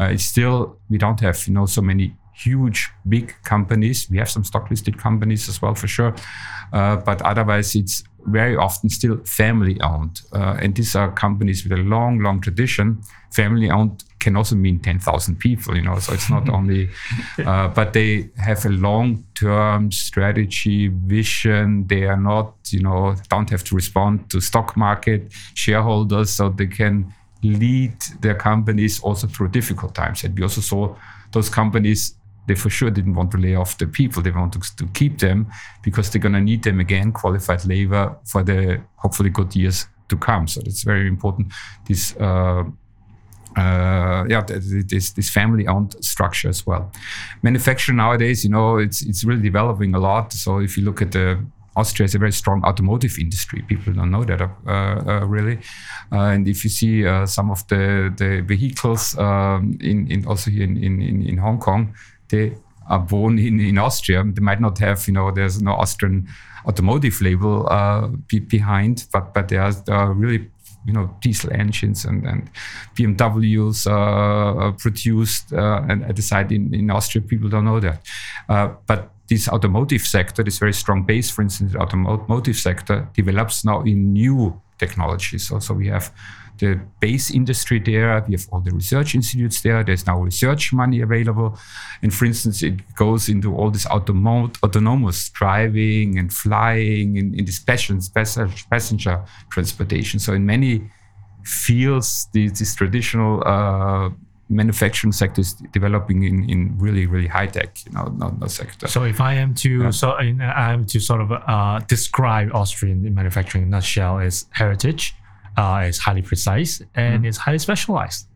[0.00, 4.08] Uh, it's still we don't have you know so many huge big companies.
[4.10, 6.14] We have some stock listed companies as well for sure.
[6.72, 10.20] Uh, but otherwise it's very often still family owned.
[10.32, 13.00] Uh, and these are companies with a long, long tradition.
[13.32, 16.88] Family owned can also mean 10,000 people, you know, so it's not only,
[17.44, 21.86] uh, but they have a long term strategy, vision.
[21.86, 26.66] They are not, you know, don't have to respond to stock market shareholders, so they
[26.66, 27.12] can
[27.42, 30.24] lead their companies also through difficult times.
[30.24, 30.96] And we also saw
[31.32, 32.14] those companies
[32.46, 34.22] they for sure didn't want to lay off the people.
[34.22, 35.46] They want to, to keep them
[35.82, 40.16] because they're going to need them again, qualified labor for the hopefully good years to
[40.16, 40.46] come.
[40.46, 41.52] So it's very important.
[41.86, 42.64] This, uh,
[43.56, 46.92] uh, yeah, this this family-owned structure as well.
[47.42, 50.32] Manufacturing nowadays, you know, it's it's really developing a lot.
[50.32, 51.38] So if you look at the
[51.76, 53.62] Austria has a very strong automotive industry.
[53.62, 55.58] People don't know that uh, uh, really.
[56.10, 60.50] Uh, and if you see uh, some of the, the vehicles um, in, in also
[60.50, 61.94] here in, in, in Hong Kong,
[62.28, 62.56] they
[62.88, 64.24] are born in, in Austria.
[64.24, 66.28] They might not have, you know, there's no Austrian
[66.66, 70.50] automotive label uh, be behind, but but there are, really,
[70.86, 72.50] you know, diesel engines and, and
[72.94, 77.22] BMWs uh, produced uh, and at the site in, in Austria.
[77.22, 78.00] People don't know that.
[78.48, 83.64] Uh, but this automotive sector, this very strong base, for instance, the automotive sector develops
[83.64, 85.48] now in new technologies.
[85.48, 86.12] So, so we have
[86.58, 88.24] the base industry there.
[88.26, 89.82] We have all the research institutes there.
[89.84, 91.58] There's now research money available.
[92.02, 97.44] And for instance, it goes into all this automo- autonomous driving and flying in, in
[97.44, 100.20] this passenger, passenger transportation.
[100.20, 100.90] So in many
[101.44, 104.10] fields, this, this traditional uh,
[104.48, 108.86] manufacturing sector is developing in, in really really high tech you know not, not sector
[108.86, 109.90] so if i am to yeah.
[109.90, 115.16] so i am to sort of uh, describe austrian manufacturing in a nutshell is heritage
[115.56, 117.28] uh, it's highly precise and mm.
[117.28, 118.28] it's highly specialized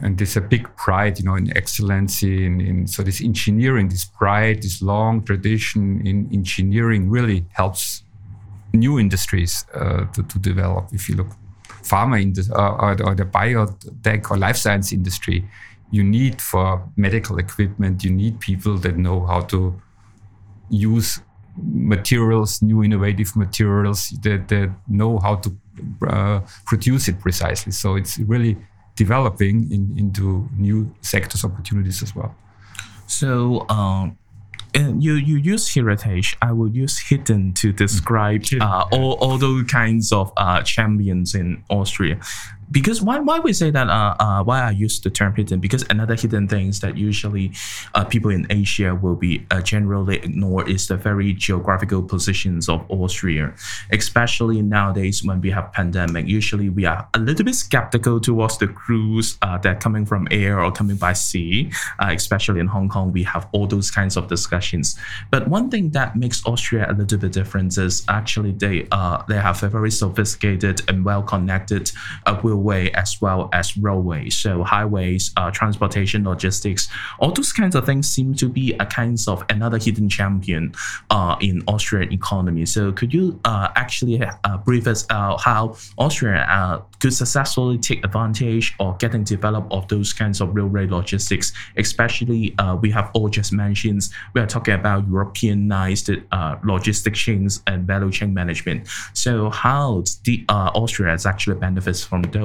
[0.00, 4.04] and there's a big pride you know in excellency in, in so this engineering this
[4.04, 8.02] pride this long tradition in engineering really helps
[8.72, 11.28] new industries uh, to, to develop if you look
[11.84, 15.48] pharma industry uh, or, or the biotech or life science industry,
[15.90, 19.80] you need for medical equipment, you need people that know how to
[20.70, 21.20] use
[21.56, 25.56] materials, new innovative materials that, that know how to
[26.08, 27.72] uh, produce it precisely.
[27.72, 28.56] So it's really
[28.96, 32.34] developing in, into new sectors opportunities as well.
[33.06, 34.16] So um,
[34.74, 36.36] and you you use heritage.
[36.42, 41.62] I will use hidden to describe uh, all, all those kinds of uh, champions in
[41.70, 42.18] Austria
[42.70, 45.60] because why, why we say that uh, uh, why I use the term hidden?
[45.60, 47.52] Because another hidden things that usually
[47.94, 52.84] uh, people in Asia will be uh, generally ignore is the very geographical positions of
[52.90, 53.54] Austria
[53.92, 56.26] especially nowadays when we have pandemic.
[56.26, 60.60] Usually we are a little bit skeptical towards the crews uh, that coming from air
[60.60, 64.28] or coming by sea uh, especially in Hong Kong we have all those kinds of
[64.28, 64.98] discussions.
[65.30, 68.86] But one thing that makes Austria a little bit different is actually they
[69.28, 71.90] they have a very sophisticated and well connected
[72.26, 74.36] uh, railway as well as railways.
[74.36, 76.88] So highways, uh, transportation, logistics,
[77.18, 80.72] all those kinds of things seem to be a kinds of another hidden champion
[81.10, 82.66] uh, in Austrian economy.
[82.66, 88.04] So could you uh, actually uh, brief us out how Austria uh, could successfully take
[88.04, 93.28] advantage of getting developed of those kinds of railway logistics, especially uh, we have all
[93.28, 94.02] just mentioned,
[94.34, 96.08] we are talking about Europeanized
[96.64, 98.86] logistic chains and value chain management.
[99.12, 102.43] So how the Austria actually benefits from those?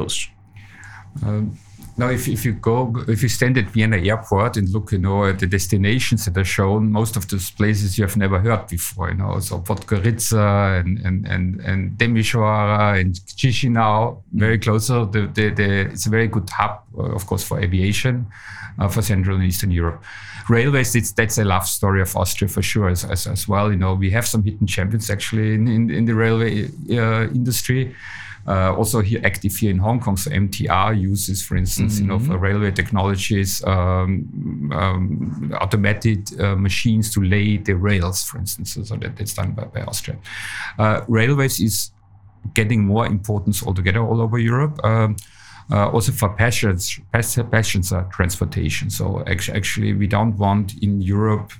[1.25, 1.57] Um,
[1.99, 5.25] now, if, if you go, if you stand at Vienna airport and look, you know,
[5.25, 9.09] at the destinations that are shown, most of those places you have never heard before,
[9.09, 14.63] you know, so Podgorica and and and and and Chisinau, very mm.
[14.63, 14.87] close.
[14.87, 18.27] So the, the, the, it's a very good hub, uh, of course, for aviation
[18.79, 20.01] uh, for Central and Eastern Europe.
[20.47, 23.71] Railways, it's, that's a love story of Austria for sure as, as, as well.
[23.71, 27.93] You know, we have some hidden champions actually in, in, in the railway uh, industry
[28.47, 30.17] uh, also here active here in Hong Kong.
[30.17, 32.03] So MTR uses, for instance, mm-hmm.
[32.03, 32.43] you know, for mm-hmm.
[32.43, 38.73] railway technologies, um, um, automated uh, machines to lay the rails, for instance.
[38.73, 40.17] So, that, that's done by, by Austria.
[40.77, 41.91] Uh, railways is
[42.53, 44.79] getting more importance altogether all over Europe.
[44.83, 45.15] Um,
[45.71, 46.75] uh, also for passenger,
[47.11, 48.89] passenger transportation.
[48.89, 51.51] So actually, actually, we don't want in Europe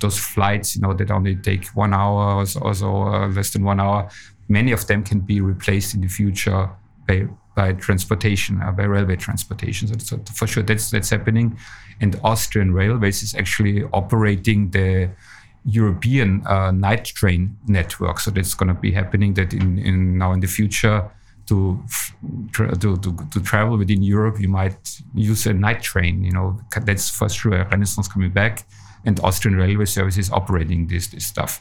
[0.00, 3.50] those flights, you know, that only take one hour or so, or so uh, less
[3.50, 4.08] than one hour
[4.50, 6.68] many of them can be replaced in the future
[7.06, 9.88] by, by transportation, uh, by railway transportation.
[9.88, 11.56] So, so, for sure, that's that's happening.
[12.00, 15.10] And Austrian Railways is actually operating the
[15.64, 18.18] European uh, night train network.
[18.20, 19.34] So that's going to be happening.
[19.34, 21.08] That in, in now in the future.
[21.46, 21.82] To,
[22.52, 22.96] to, to,
[23.32, 26.22] to travel within Europe, you might use a night train.
[26.22, 28.64] You know, that's for sure a renaissance coming back,
[29.04, 31.60] and Austrian Railway Services operating this this stuff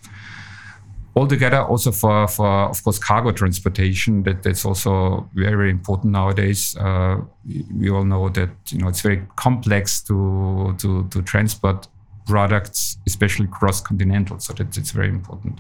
[1.16, 6.76] altogether also for, for of course cargo transportation that that's also very very important nowadays.
[6.78, 7.18] Uh,
[7.76, 11.88] we all know that you know it's very complex to to, to transport
[12.26, 15.60] products especially cross continental so that it's very important.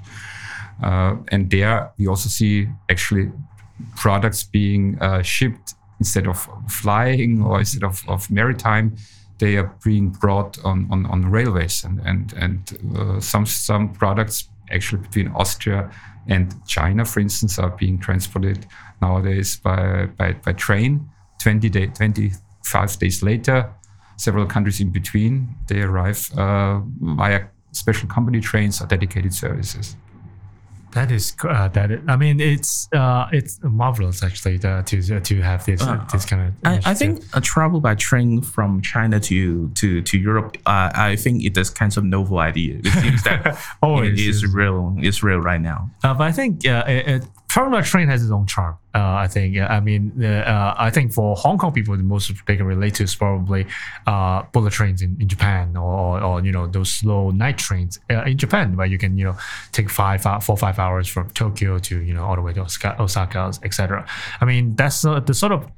[0.83, 3.31] Uh, and there we also see actually
[3.95, 8.95] products being uh, shipped instead of flying or instead of, of maritime
[9.39, 11.83] they are being brought on, on, on railways.
[11.83, 15.91] And and and uh, some some products actually between Austria
[16.27, 18.65] and China, for instance, are being transported
[19.01, 21.09] nowadays by, by, by train.
[21.39, 23.73] 20 day, 25 days later,
[24.17, 29.95] several countries in between, they arrive uh, via special company trains or dedicated services.
[30.91, 31.91] That is uh, that.
[31.91, 36.25] Is, I mean, it's uh, it's marvelous actually to to, to have this uh, this
[36.25, 36.53] kind of.
[36.65, 40.57] I, I, think a travel by train from China to to to Europe.
[40.65, 42.79] Uh, I think it is kind of novel idea.
[42.83, 44.95] It seems that oh, it is real.
[44.97, 45.91] It's real right now.
[46.03, 48.77] Uh, but I think uh, it, it, travel train has its own charm.
[48.95, 49.57] Uh, I think.
[49.57, 53.03] I mean, uh, I think for Hong Kong people, the most they can relate to
[53.03, 53.67] is probably
[54.07, 58.23] uh, bullet trains in, in Japan, or, or you know those slow night trains uh,
[58.23, 59.37] in Japan, where you can you know
[59.71, 62.99] take five four five hours from Tokyo to you know all the way to Osaka,
[63.01, 64.07] Osaka etc.
[64.41, 65.69] I mean, that's uh, the sort of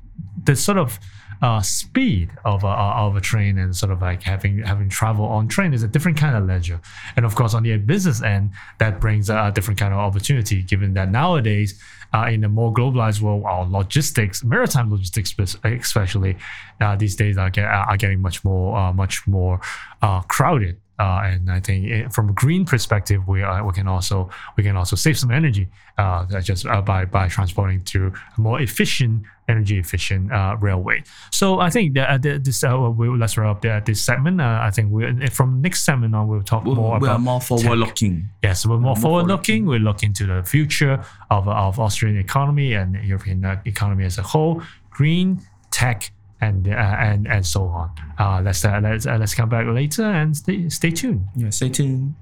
[0.46, 1.00] the sort of
[1.42, 5.48] uh, speed of a, of a train and sort of like having having travel on
[5.48, 6.80] train is a different kind of leisure.
[7.16, 10.62] And of course, on the business end, that brings a different kind of opportunity.
[10.62, 11.80] Given that nowadays,
[12.14, 15.34] uh, in a more globalized world, our logistics, maritime logistics
[15.64, 16.38] especially,
[16.80, 19.60] uh, these days are, get, are getting much more uh, much more
[20.02, 20.78] uh, crowded.
[21.00, 24.62] Uh, and I think it, from a green perspective, we uh, we can also we
[24.62, 25.68] can also save some energy
[25.98, 31.04] uh, just uh, by by transporting to a more efficient, energy efficient uh, railway.
[31.32, 32.64] So I think that uh, this
[32.98, 34.42] we, let's wrap up this segment.
[34.42, 37.78] I think we from next segment on we'll talk We're, more we're about more forward
[37.78, 38.30] looking.
[38.44, 39.66] Yes, we're more forward looking.
[39.66, 44.62] We look into the future of of Austrian economy and European economy as a whole,
[44.90, 45.42] green
[45.72, 47.92] tech and uh, and and so on.
[48.20, 51.26] Uh, let's uh, let's uh, let's come back later and stay stay tuned.
[51.36, 52.16] Yeah, stay tuned.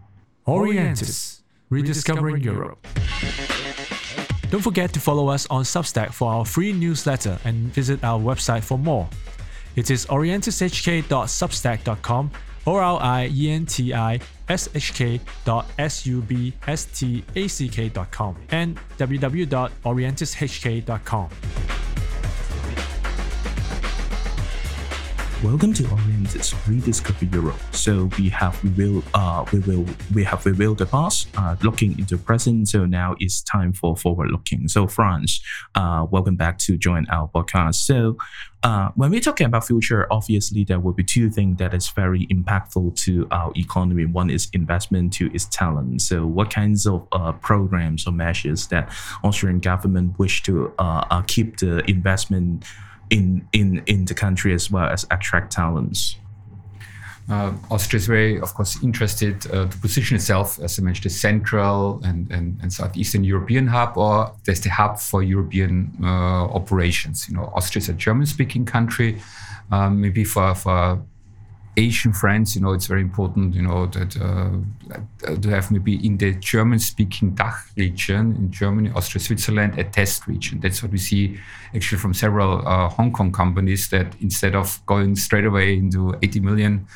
[0.47, 2.85] Orientis, rediscovering Europe.
[4.49, 8.63] Don't forget to follow us on Substack for our free newsletter and visit our website
[8.63, 9.07] for more.
[9.75, 12.31] It is orientishk.substack.com
[12.65, 12.99] or our
[18.51, 21.29] and www.orientishk.com.
[25.41, 27.55] Welcome to Orientis Rediscover Europe.
[27.71, 32.17] So we have revealed, uh, we will, we have revealed the past, uh, looking into
[32.17, 32.67] present.
[32.67, 34.67] So now it's time for forward looking.
[34.67, 35.41] So Franz,
[35.75, 37.75] uh, welcome back to join our podcast.
[37.75, 38.17] So
[38.63, 42.27] uh, when we're talking about future, obviously there will be two things that is very
[42.27, 44.05] impactful to our economy.
[44.07, 46.01] One is investment, two is talent.
[46.01, 48.91] So what kinds of uh, programs or measures that
[49.23, 52.65] Austrian government wish to uh, uh keep the investment
[53.09, 56.15] in in in the country as well as attract talents.
[57.29, 61.11] Uh, Austria is very, of course, interested uh, to position itself, as I mentioned, the
[61.11, 67.27] central and, and, and southeastern European hub, or there's the hub for European uh, operations.
[67.29, 69.21] You know, Austria is a German-speaking country.
[69.71, 70.99] Um, maybe for, for
[71.79, 76.17] Asian friends, you know, it's very important, you know, that uh, to have maybe in
[76.17, 80.59] the German-speaking DACH region in Germany, Austria, Switzerland, a test region.
[80.59, 81.39] That's what we see
[81.73, 86.39] actually from several uh, Hong Kong companies that instead of going straight away into 80
[86.41, 86.87] million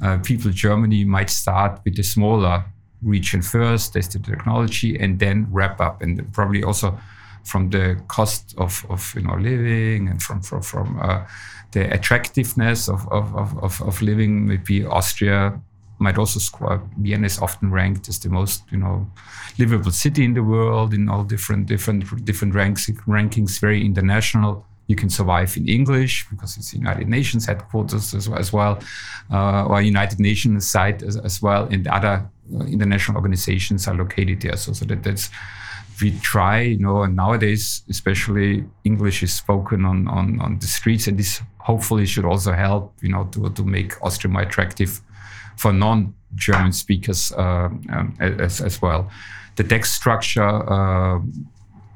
[0.00, 2.64] uh, people, Germany might start with a smaller
[3.02, 6.98] region first, test the technology, and then wrap up, and probably also
[7.44, 11.24] from the cost of, of you know living and from from from uh,
[11.72, 14.46] the attractiveness of, of, of, of living.
[14.46, 15.60] Maybe Austria
[15.98, 16.82] might also score.
[16.98, 19.10] Vienna is often ranked as the most, you know,
[19.58, 23.60] livable city in the world in all different different different ranks rankings.
[23.60, 24.66] Very international.
[24.86, 28.80] You can survive in English because it's United Nations headquarters as as well
[29.30, 34.40] uh, or United Nations site as, as well, and other uh, international organizations are located
[34.40, 34.56] there.
[34.56, 35.30] So, so that that's
[36.00, 41.06] we try, you know, and nowadays, especially English is spoken on, on, on the streets,
[41.06, 45.00] and this hopefully should also help, you know, to, to make Austria more attractive
[45.56, 49.10] for non-German speakers uh, um, as, as well.
[49.56, 51.20] The tax structure uh,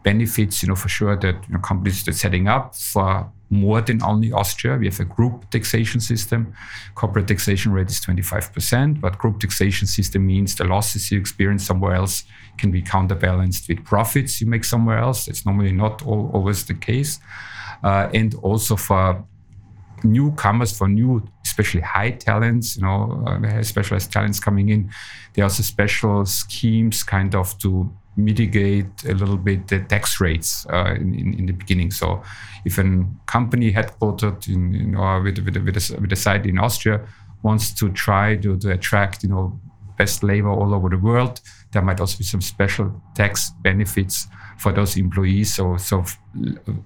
[0.03, 4.03] benefits, you know, for sure that you know, companies are setting up for more than
[4.03, 4.77] only Austria.
[4.77, 6.55] We have a group taxation system.
[6.95, 11.95] Corporate taxation rate is 25%, but group taxation system means the losses you experience somewhere
[11.95, 12.25] else
[12.59, 15.27] can be counterbalanced with profits you make somewhere else.
[15.27, 17.21] That's normally not all, always the case.
[17.83, 19.25] Uh, and also for
[20.05, 24.91] newcomers, for new, especially high talents, you know, uh, specialized talents coming in,
[25.33, 30.67] there are also special schemes kind of to mitigate a little bit the tax rates
[30.73, 31.91] uh, in, in, in, the beginning.
[31.91, 32.23] So,
[32.65, 36.59] if a company headquartered in, you know, with, with, with, a, with a site in
[36.59, 37.01] Austria
[37.43, 39.59] wants to try to, to attract, you know,
[39.99, 41.41] best labor all over the world,
[41.75, 44.27] there might also be some special tax benefits
[44.59, 45.53] for those employees.
[45.53, 46.05] So, so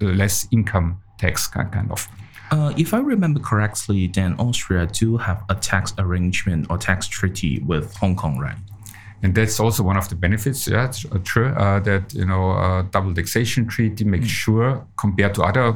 [0.01, 2.07] less income tax kind of.
[2.51, 7.59] Uh, if I remember correctly, then Austria do have a tax arrangement or tax treaty
[7.59, 8.57] with Hong Kong, right?
[9.21, 10.67] and that's also one of the benefits.
[10.67, 14.29] Yeah, it's uh, true uh, that you know uh, double taxation treaty makes mm.
[14.29, 15.75] sure compared to other,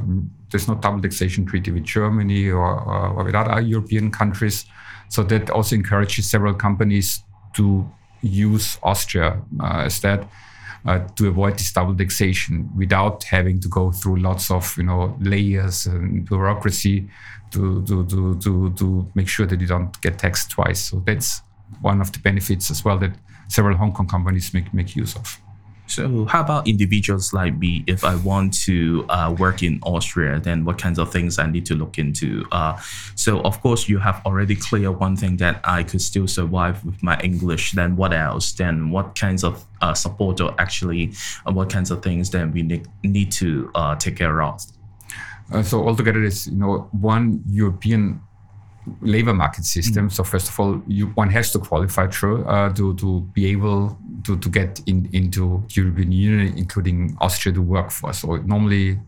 [0.50, 4.66] there's no double taxation treaty with Germany or, or with other European countries.
[5.10, 7.24] So that also encourages several companies
[7.56, 7.90] to
[8.24, 10.28] use Austria uh, as that.
[10.86, 15.16] Uh, to avoid this double taxation without having to go through lots of you know
[15.22, 17.08] layers and bureaucracy
[17.52, 20.82] to to to to, to make sure that you don't get taxed twice.
[20.90, 21.42] So that's
[21.82, 23.14] one of the benefits as well that
[23.48, 25.40] several Hong Kong companies make, make use of.
[25.94, 27.84] So, how about individuals like me?
[27.86, 31.68] If I want to uh, work in Austria, then what kinds of things I need
[31.68, 32.48] to look into?
[32.52, 32.82] Uh,
[33.14, 37.04] so, of course, you have already clear one thing that I could still survive with
[37.04, 37.74] my English.
[37.74, 38.54] Then, what else?
[38.54, 41.14] Then, what kinds of uh, support or actually
[41.46, 44.66] uh, what kinds of things then we need, need to uh, take care of?
[45.52, 48.20] Uh, so, altogether, it's you know one European
[49.02, 50.08] labor market system.
[50.08, 50.12] Mm.
[50.12, 53.98] So first of all, you, one has to qualify through uh, to to be able
[54.26, 58.14] to, to get in, into European Union, including Austria, to work for.
[58.14, 59.00] So normally,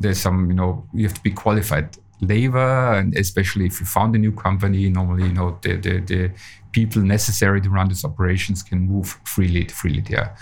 [0.00, 4.14] there's some you know you have to be qualified labor, and especially if you found
[4.14, 6.30] a new company, normally you know the the, the
[6.72, 10.36] people necessary to run these operations can move freely freely there.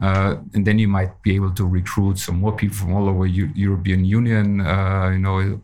[0.00, 3.26] Uh, and then you might be able to recruit some more people from all over
[3.26, 4.60] U- European Union.
[4.60, 5.60] Uh, you know,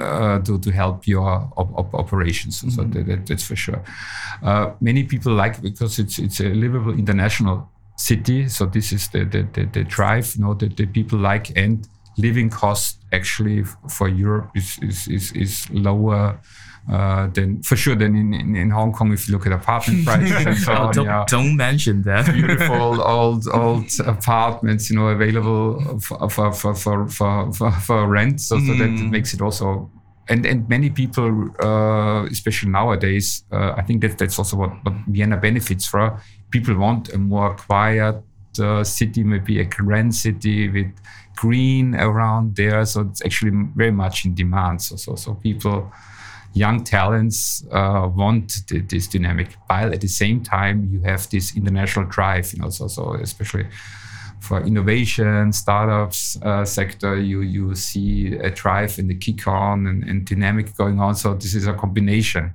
[0.00, 2.62] uh, to, to help your op- op- operations.
[2.62, 2.70] Mm-hmm.
[2.70, 3.82] So that, that, that's for sure.
[4.42, 8.48] Uh, many people like because it's it's a livable international city.
[8.48, 11.86] So this is the the, the, the drive, you know, that the people like and
[12.16, 16.40] living cost actually for Europe is is is, is lower
[16.90, 20.04] uh, then for sure, then in, in, in, Hong Kong, if you look at apartment
[20.06, 22.32] prices and so on, don't, yeah, don't mention that.
[22.32, 28.40] beautiful old old apartments, you know, available for for for for for, for rent.
[28.40, 28.66] So, mm.
[28.66, 29.10] so that mm.
[29.10, 29.90] makes it also.
[30.30, 34.92] And, and many people, uh, especially nowadays, uh, I think that that's also what, what
[35.06, 36.20] Vienna benefits from.
[36.50, 38.22] People want a more quiet
[38.60, 40.92] uh, city, maybe a grand city with
[41.36, 42.84] green around there.
[42.84, 44.82] So it's actually very much in demand.
[44.82, 45.90] So so so people
[46.54, 52.06] young talents uh, want this dynamic while at the same time you have this international
[52.06, 53.66] drive you know so, so especially
[54.40, 60.04] for innovation startups uh, sector you you see a drive and the kick on and,
[60.04, 62.54] and dynamic going on so this is a combination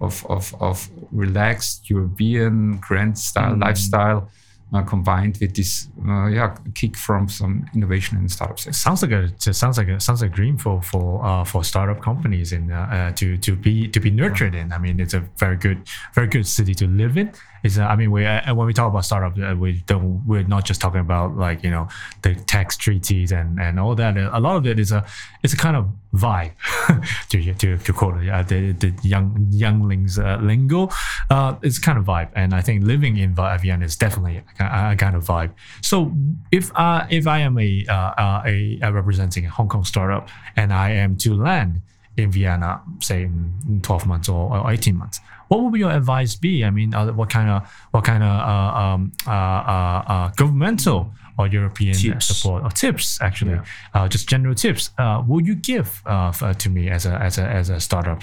[0.00, 3.62] of of, of relaxed european grand style mm.
[3.62, 4.28] lifestyle
[4.72, 8.76] uh, combined with this uh, yeah kick from some innovation in startup sector.
[8.76, 12.00] Sounds like a sounds like a sounds like a dream for for uh, for startup
[12.02, 14.72] companies in uh, uh, to to be to be nurtured in.
[14.72, 15.82] I mean, it's a very good
[16.14, 17.32] very good city to live in
[17.64, 20.44] is uh, I mean we uh, when we talk about startup uh, we don't we're
[20.44, 21.88] not just talking about like you know
[22.22, 24.16] the tax treaties and and all that.
[24.16, 25.04] A lot of it is a
[25.42, 26.52] it's a kind of vibe
[27.30, 30.90] to to to quote uh, the the young younglings uh, lingo.
[31.30, 34.96] Uh, it's kind of vibe and I think living in Vienna is definitely a, a
[34.96, 35.52] kind of vibe.
[35.80, 36.12] So
[36.52, 36.70] if
[37.10, 41.34] if I am a, a, a representing a Hong Kong startup and I am to
[41.34, 41.80] land
[42.16, 46.64] in Vienna say in 12 months or, or 18 months what would your advice be?
[46.64, 51.12] I mean, uh, what kind of what kind of uh, um, uh, uh, uh governmental
[51.36, 52.26] or European tips.
[52.26, 53.64] support or tips actually, yeah.
[53.92, 54.90] Uh, just general tips,
[55.26, 58.22] would you give to me as a as a as a startup?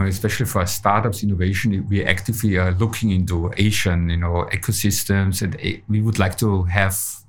[0.00, 5.54] especially for startups innovation we actively are looking into asian you know ecosystems and
[5.88, 7.21] we would like to have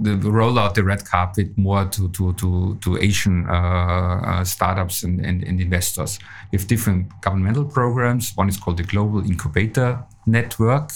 [0.00, 5.02] the, roll out the red carpet more to to to, to Asian uh, uh, startups
[5.02, 6.18] and, and, and, investors.
[6.50, 8.32] We have different governmental programs.
[8.36, 10.92] One is called the Global Incubator Network,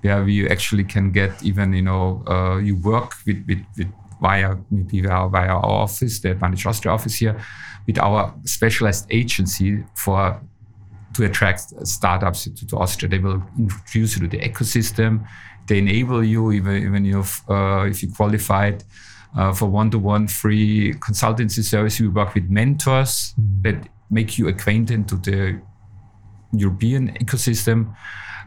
[0.00, 3.88] where we actually can get even you know uh, you work with, with, with
[4.20, 7.38] via maybe via, via our office, the Advantage Austria office here,
[7.86, 10.40] with our specialized agency for
[11.14, 13.10] to attract startups to, to Austria.
[13.10, 15.26] They will introduce you to the ecosystem
[15.66, 18.84] they enable you even even if uh, if you qualified
[19.36, 22.00] uh, for one-to-one free consultancy service.
[22.00, 23.62] We work with mentors mm.
[23.62, 25.60] that make you acquainted to the
[26.52, 27.94] European ecosystem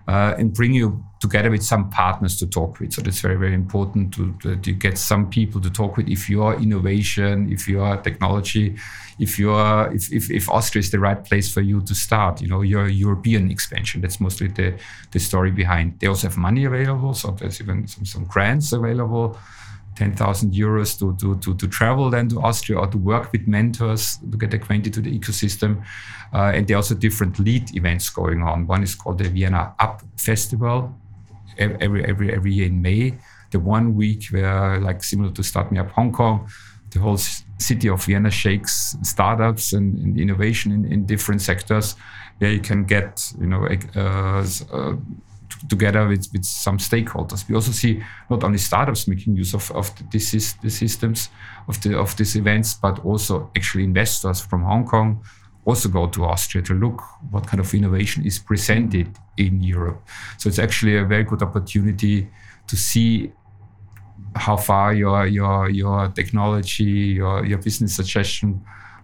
[0.08, 2.94] uh, and bring you together with some partners to talk with.
[2.94, 6.10] So that's very, very important to, to, to, get some people to talk with.
[6.10, 8.76] If you are innovation, if you are technology,
[9.18, 12.50] if your if, if, if Austria is the right place for you to start, you
[12.50, 14.02] know, your European expansion.
[14.02, 14.78] That's mostly the,
[15.12, 16.00] the story behind.
[16.00, 19.38] They also have money available, so there's even some, some grants available.
[19.96, 24.18] 10,000 euros to, to, to, to travel then to Austria or to work with mentors
[24.30, 25.82] to get acquainted to the ecosystem.
[26.34, 28.68] Uh, and there are also different lead events going on.
[28.68, 30.94] One is called the Vienna Up Festival
[31.58, 33.18] every, every, every year in May.
[33.52, 36.50] The one week where, like similar to Start Me Up Hong Kong,
[36.92, 41.96] the whole city of Vienna shakes startups and, and innovation in, in, different sectors
[42.40, 44.96] where you can get, you know, uh, uh,
[45.70, 47.48] together with, with some stakeholders.
[47.48, 50.20] We also see not only startups making use of, of the,
[50.62, 51.30] the systems
[51.68, 55.24] of the of these events, but also actually investors from Hong Kong
[55.66, 57.02] also go to Austria to look
[57.32, 59.08] what kind of innovation is presented
[59.38, 60.08] in Europe.
[60.38, 62.30] So it's actually a very good opportunity
[62.68, 63.32] to see
[64.36, 68.62] how far your your your technology, your your business suggestion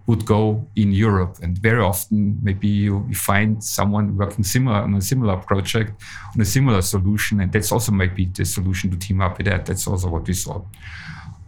[0.07, 1.38] would go in Europe.
[1.41, 6.01] And very often, maybe you, you find someone working similar on a similar project,
[6.34, 9.66] on a similar solution, and that's also maybe the solution to team up with that.
[9.66, 10.64] That's also what we saw.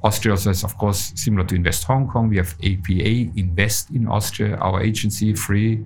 [0.03, 2.29] Austria is, of course, similar to Invest Hong Kong.
[2.29, 5.85] We have ABA Invest in Austria, our agency, free.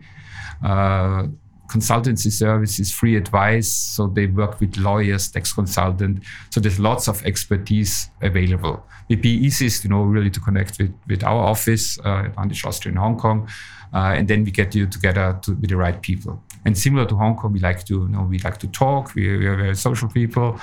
[0.63, 1.27] Uh,
[1.67, 3.71] consultancy services, free advice.
[3.71, 6.23] So they work with lawyers, tax consultant.
[6.49, 8.85] So there's lots of expertise available.
[9.09, 12.93] It'd be easiest, you know, really to connect with, with our office, uh, Advantage Austria
[12.93, 13.49] in Hong Kong.
[13.93, 16.41] Uh, and then we get you together to, with the right people.
[16.65, 19.15] And similar to Hong Kong, we like to, you know, we like to talk.
[19.15, 20.59] We, we are very social people.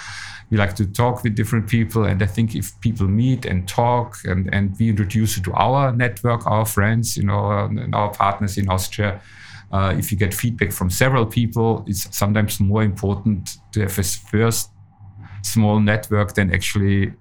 [0.50, 2.04] We like to talk with different people.
[2.04, 5.92] And I think if people meet and talk and, and we introduce it to our
[5.92, 9.20] network, our friends, you know, and our partners in Austria,
[9.72, 14.02] uh, if you get feedback from several people, it's sometimes more important to have a
[14.02, 14.70] first
[15.42, 17.12] small network than actually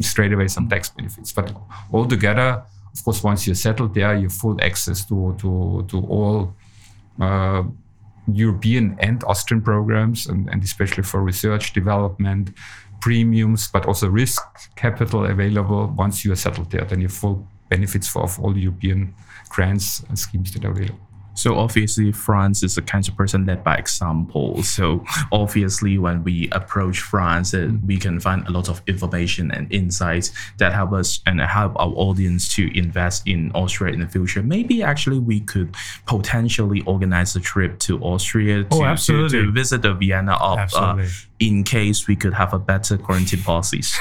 [0.00, 1.32] straight away some tax benefits.
[1.32, 1.54] But
[1.92, 6.56] altogether, of course, once you're settled there, you have full access to to to all
[7.20, 7.62] uh,
[8.26, 12.50] European and Austrian programs, and, and especially for research development,
[13.00, 14.42] premiums, but also risk
[14.76, 15.92] capital available.
[15.96, 19.14] Once you are settled there, then you have full benefits for of all European
[19.48, 21.11] grants and schemes that are available.
[21.34, 24.62] So obviously, Franz is the kind of person led by example.
[24.62, 29.72] So obviously, when we approach Franz, uh, we can find a lot of information and
[29.72, 34.42] insights that help us and help our audience to invest in Austria in the future.
[34.42, 35.74] Maybe actually we could
[36.06, 39.40] potentially organize a trip to Austria to, Oh, to, absolutely.
[39.40, 41.02] to visit the Vienna of uh.
[41.42, 43.92] In case we could have a better quarantine policies.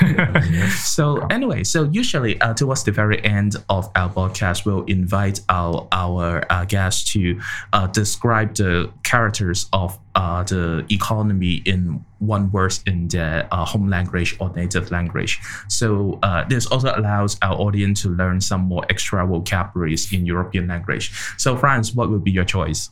[0.78, 5.88] so anyway, so usually uh, towards the very end of our podcast, we'll invite our
[5.92, 7.42] our uh, guests to
[7.74, 13.90] uh, describe the characters of uh, the economy in one word in their uh, home
[13.90, 15.40] language or native language.
[15.68, 20.68] So uh, this also allows our audience to learn some more extra vocabularies in European
[20.68, 21.12] language.
[21.38, 22.90] So Franz, what would be your choice?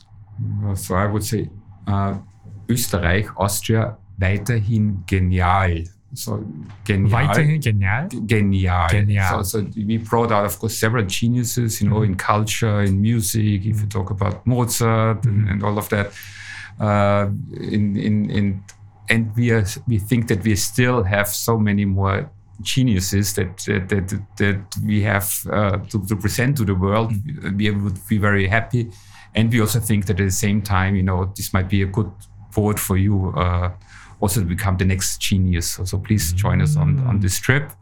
[0.74, 1.50] So I would say
[1.86, 2.18] uh,
[2.68, 5.84] Österreich, Austria, weiterhin genial.
[6.14, 6.44] So
[6.84, 7.10] genial.
[7.10, 8.08] Weiterhin genial.
[8.26, 8.88] Genial.
[8.88, 9.44] Genial.
[9.44, 13.64] So, so we brought out, of course, several geniuses, you know, in culture, in music,
[13.64, 16.12] if you talk about Mozart and, and all of that.
[16.80, 18.64] Uh, in, in, in,
[19.08, 22.30] and we, are, we think that we still have so many more
[22.62, 27.12] geniuses that, that, that, that we have uh, to, to present to the world.
[27.56, 28.90] We would be very happy.
[29.34, 31.86] And we also think that at the same time, you know, this might be a
[31.86, 32.10] good
[32.54, 33.70] board for you uh,
[34.20, 35.72] also become the next genius.
[35.72, 37.72] So, so please join us on, on this trip.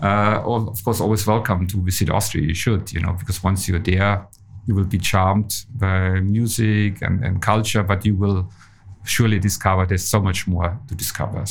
[0.00, 2.46] Uh, of course, always welcome to visit Austria.
[2.46, 4.26] You should, you know, because once you're there,
[4.66, 8.50] you will be charmed by music and, and culture, but you will
[9.04, 11.44] surely discover there's so much more to discover.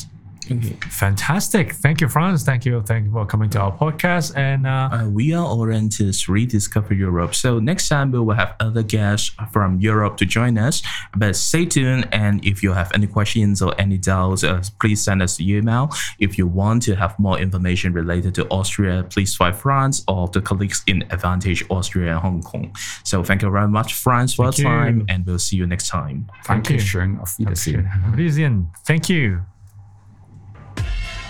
[0.89, 1.73] Fantastic.
[1.73, 2.43] Thank you, Franz.
[2.43, 2.81] Thank you.
[2.81, 4.35] Thank you for coming to our podcast.
[4.35, 7.33] And uh, Uh, we are Orientis Rediscover Europe.
[7.35, 10.81] So next time we will have other guests from Europe to join us.
[11.15, 12.07] But stay tuned.
[12.11, 15.89] And if you have any questions or any doubts, uh, please send us the email.
[16.19, 20.41] If you want to have more information related to Austria, please find Franz or the
[20.41, 22.71] colleagues in Advantage Austria and Hong Kong.
[23.03, 26.27] So thank you very much, Franz, for your time, and we'll see you next time.
[26.45, 26.77] Thank you.
[26.77, 27.19] Dankeschön.
[27.19, 27.87] Auf Wiedersehen.
[28.15, 29.41] Riesian, thank you.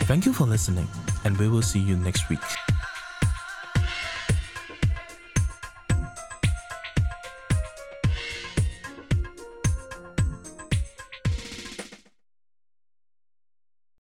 [0.07, 0.87] Thank you for listening,
[1.25, 2.39] and we will see you next week.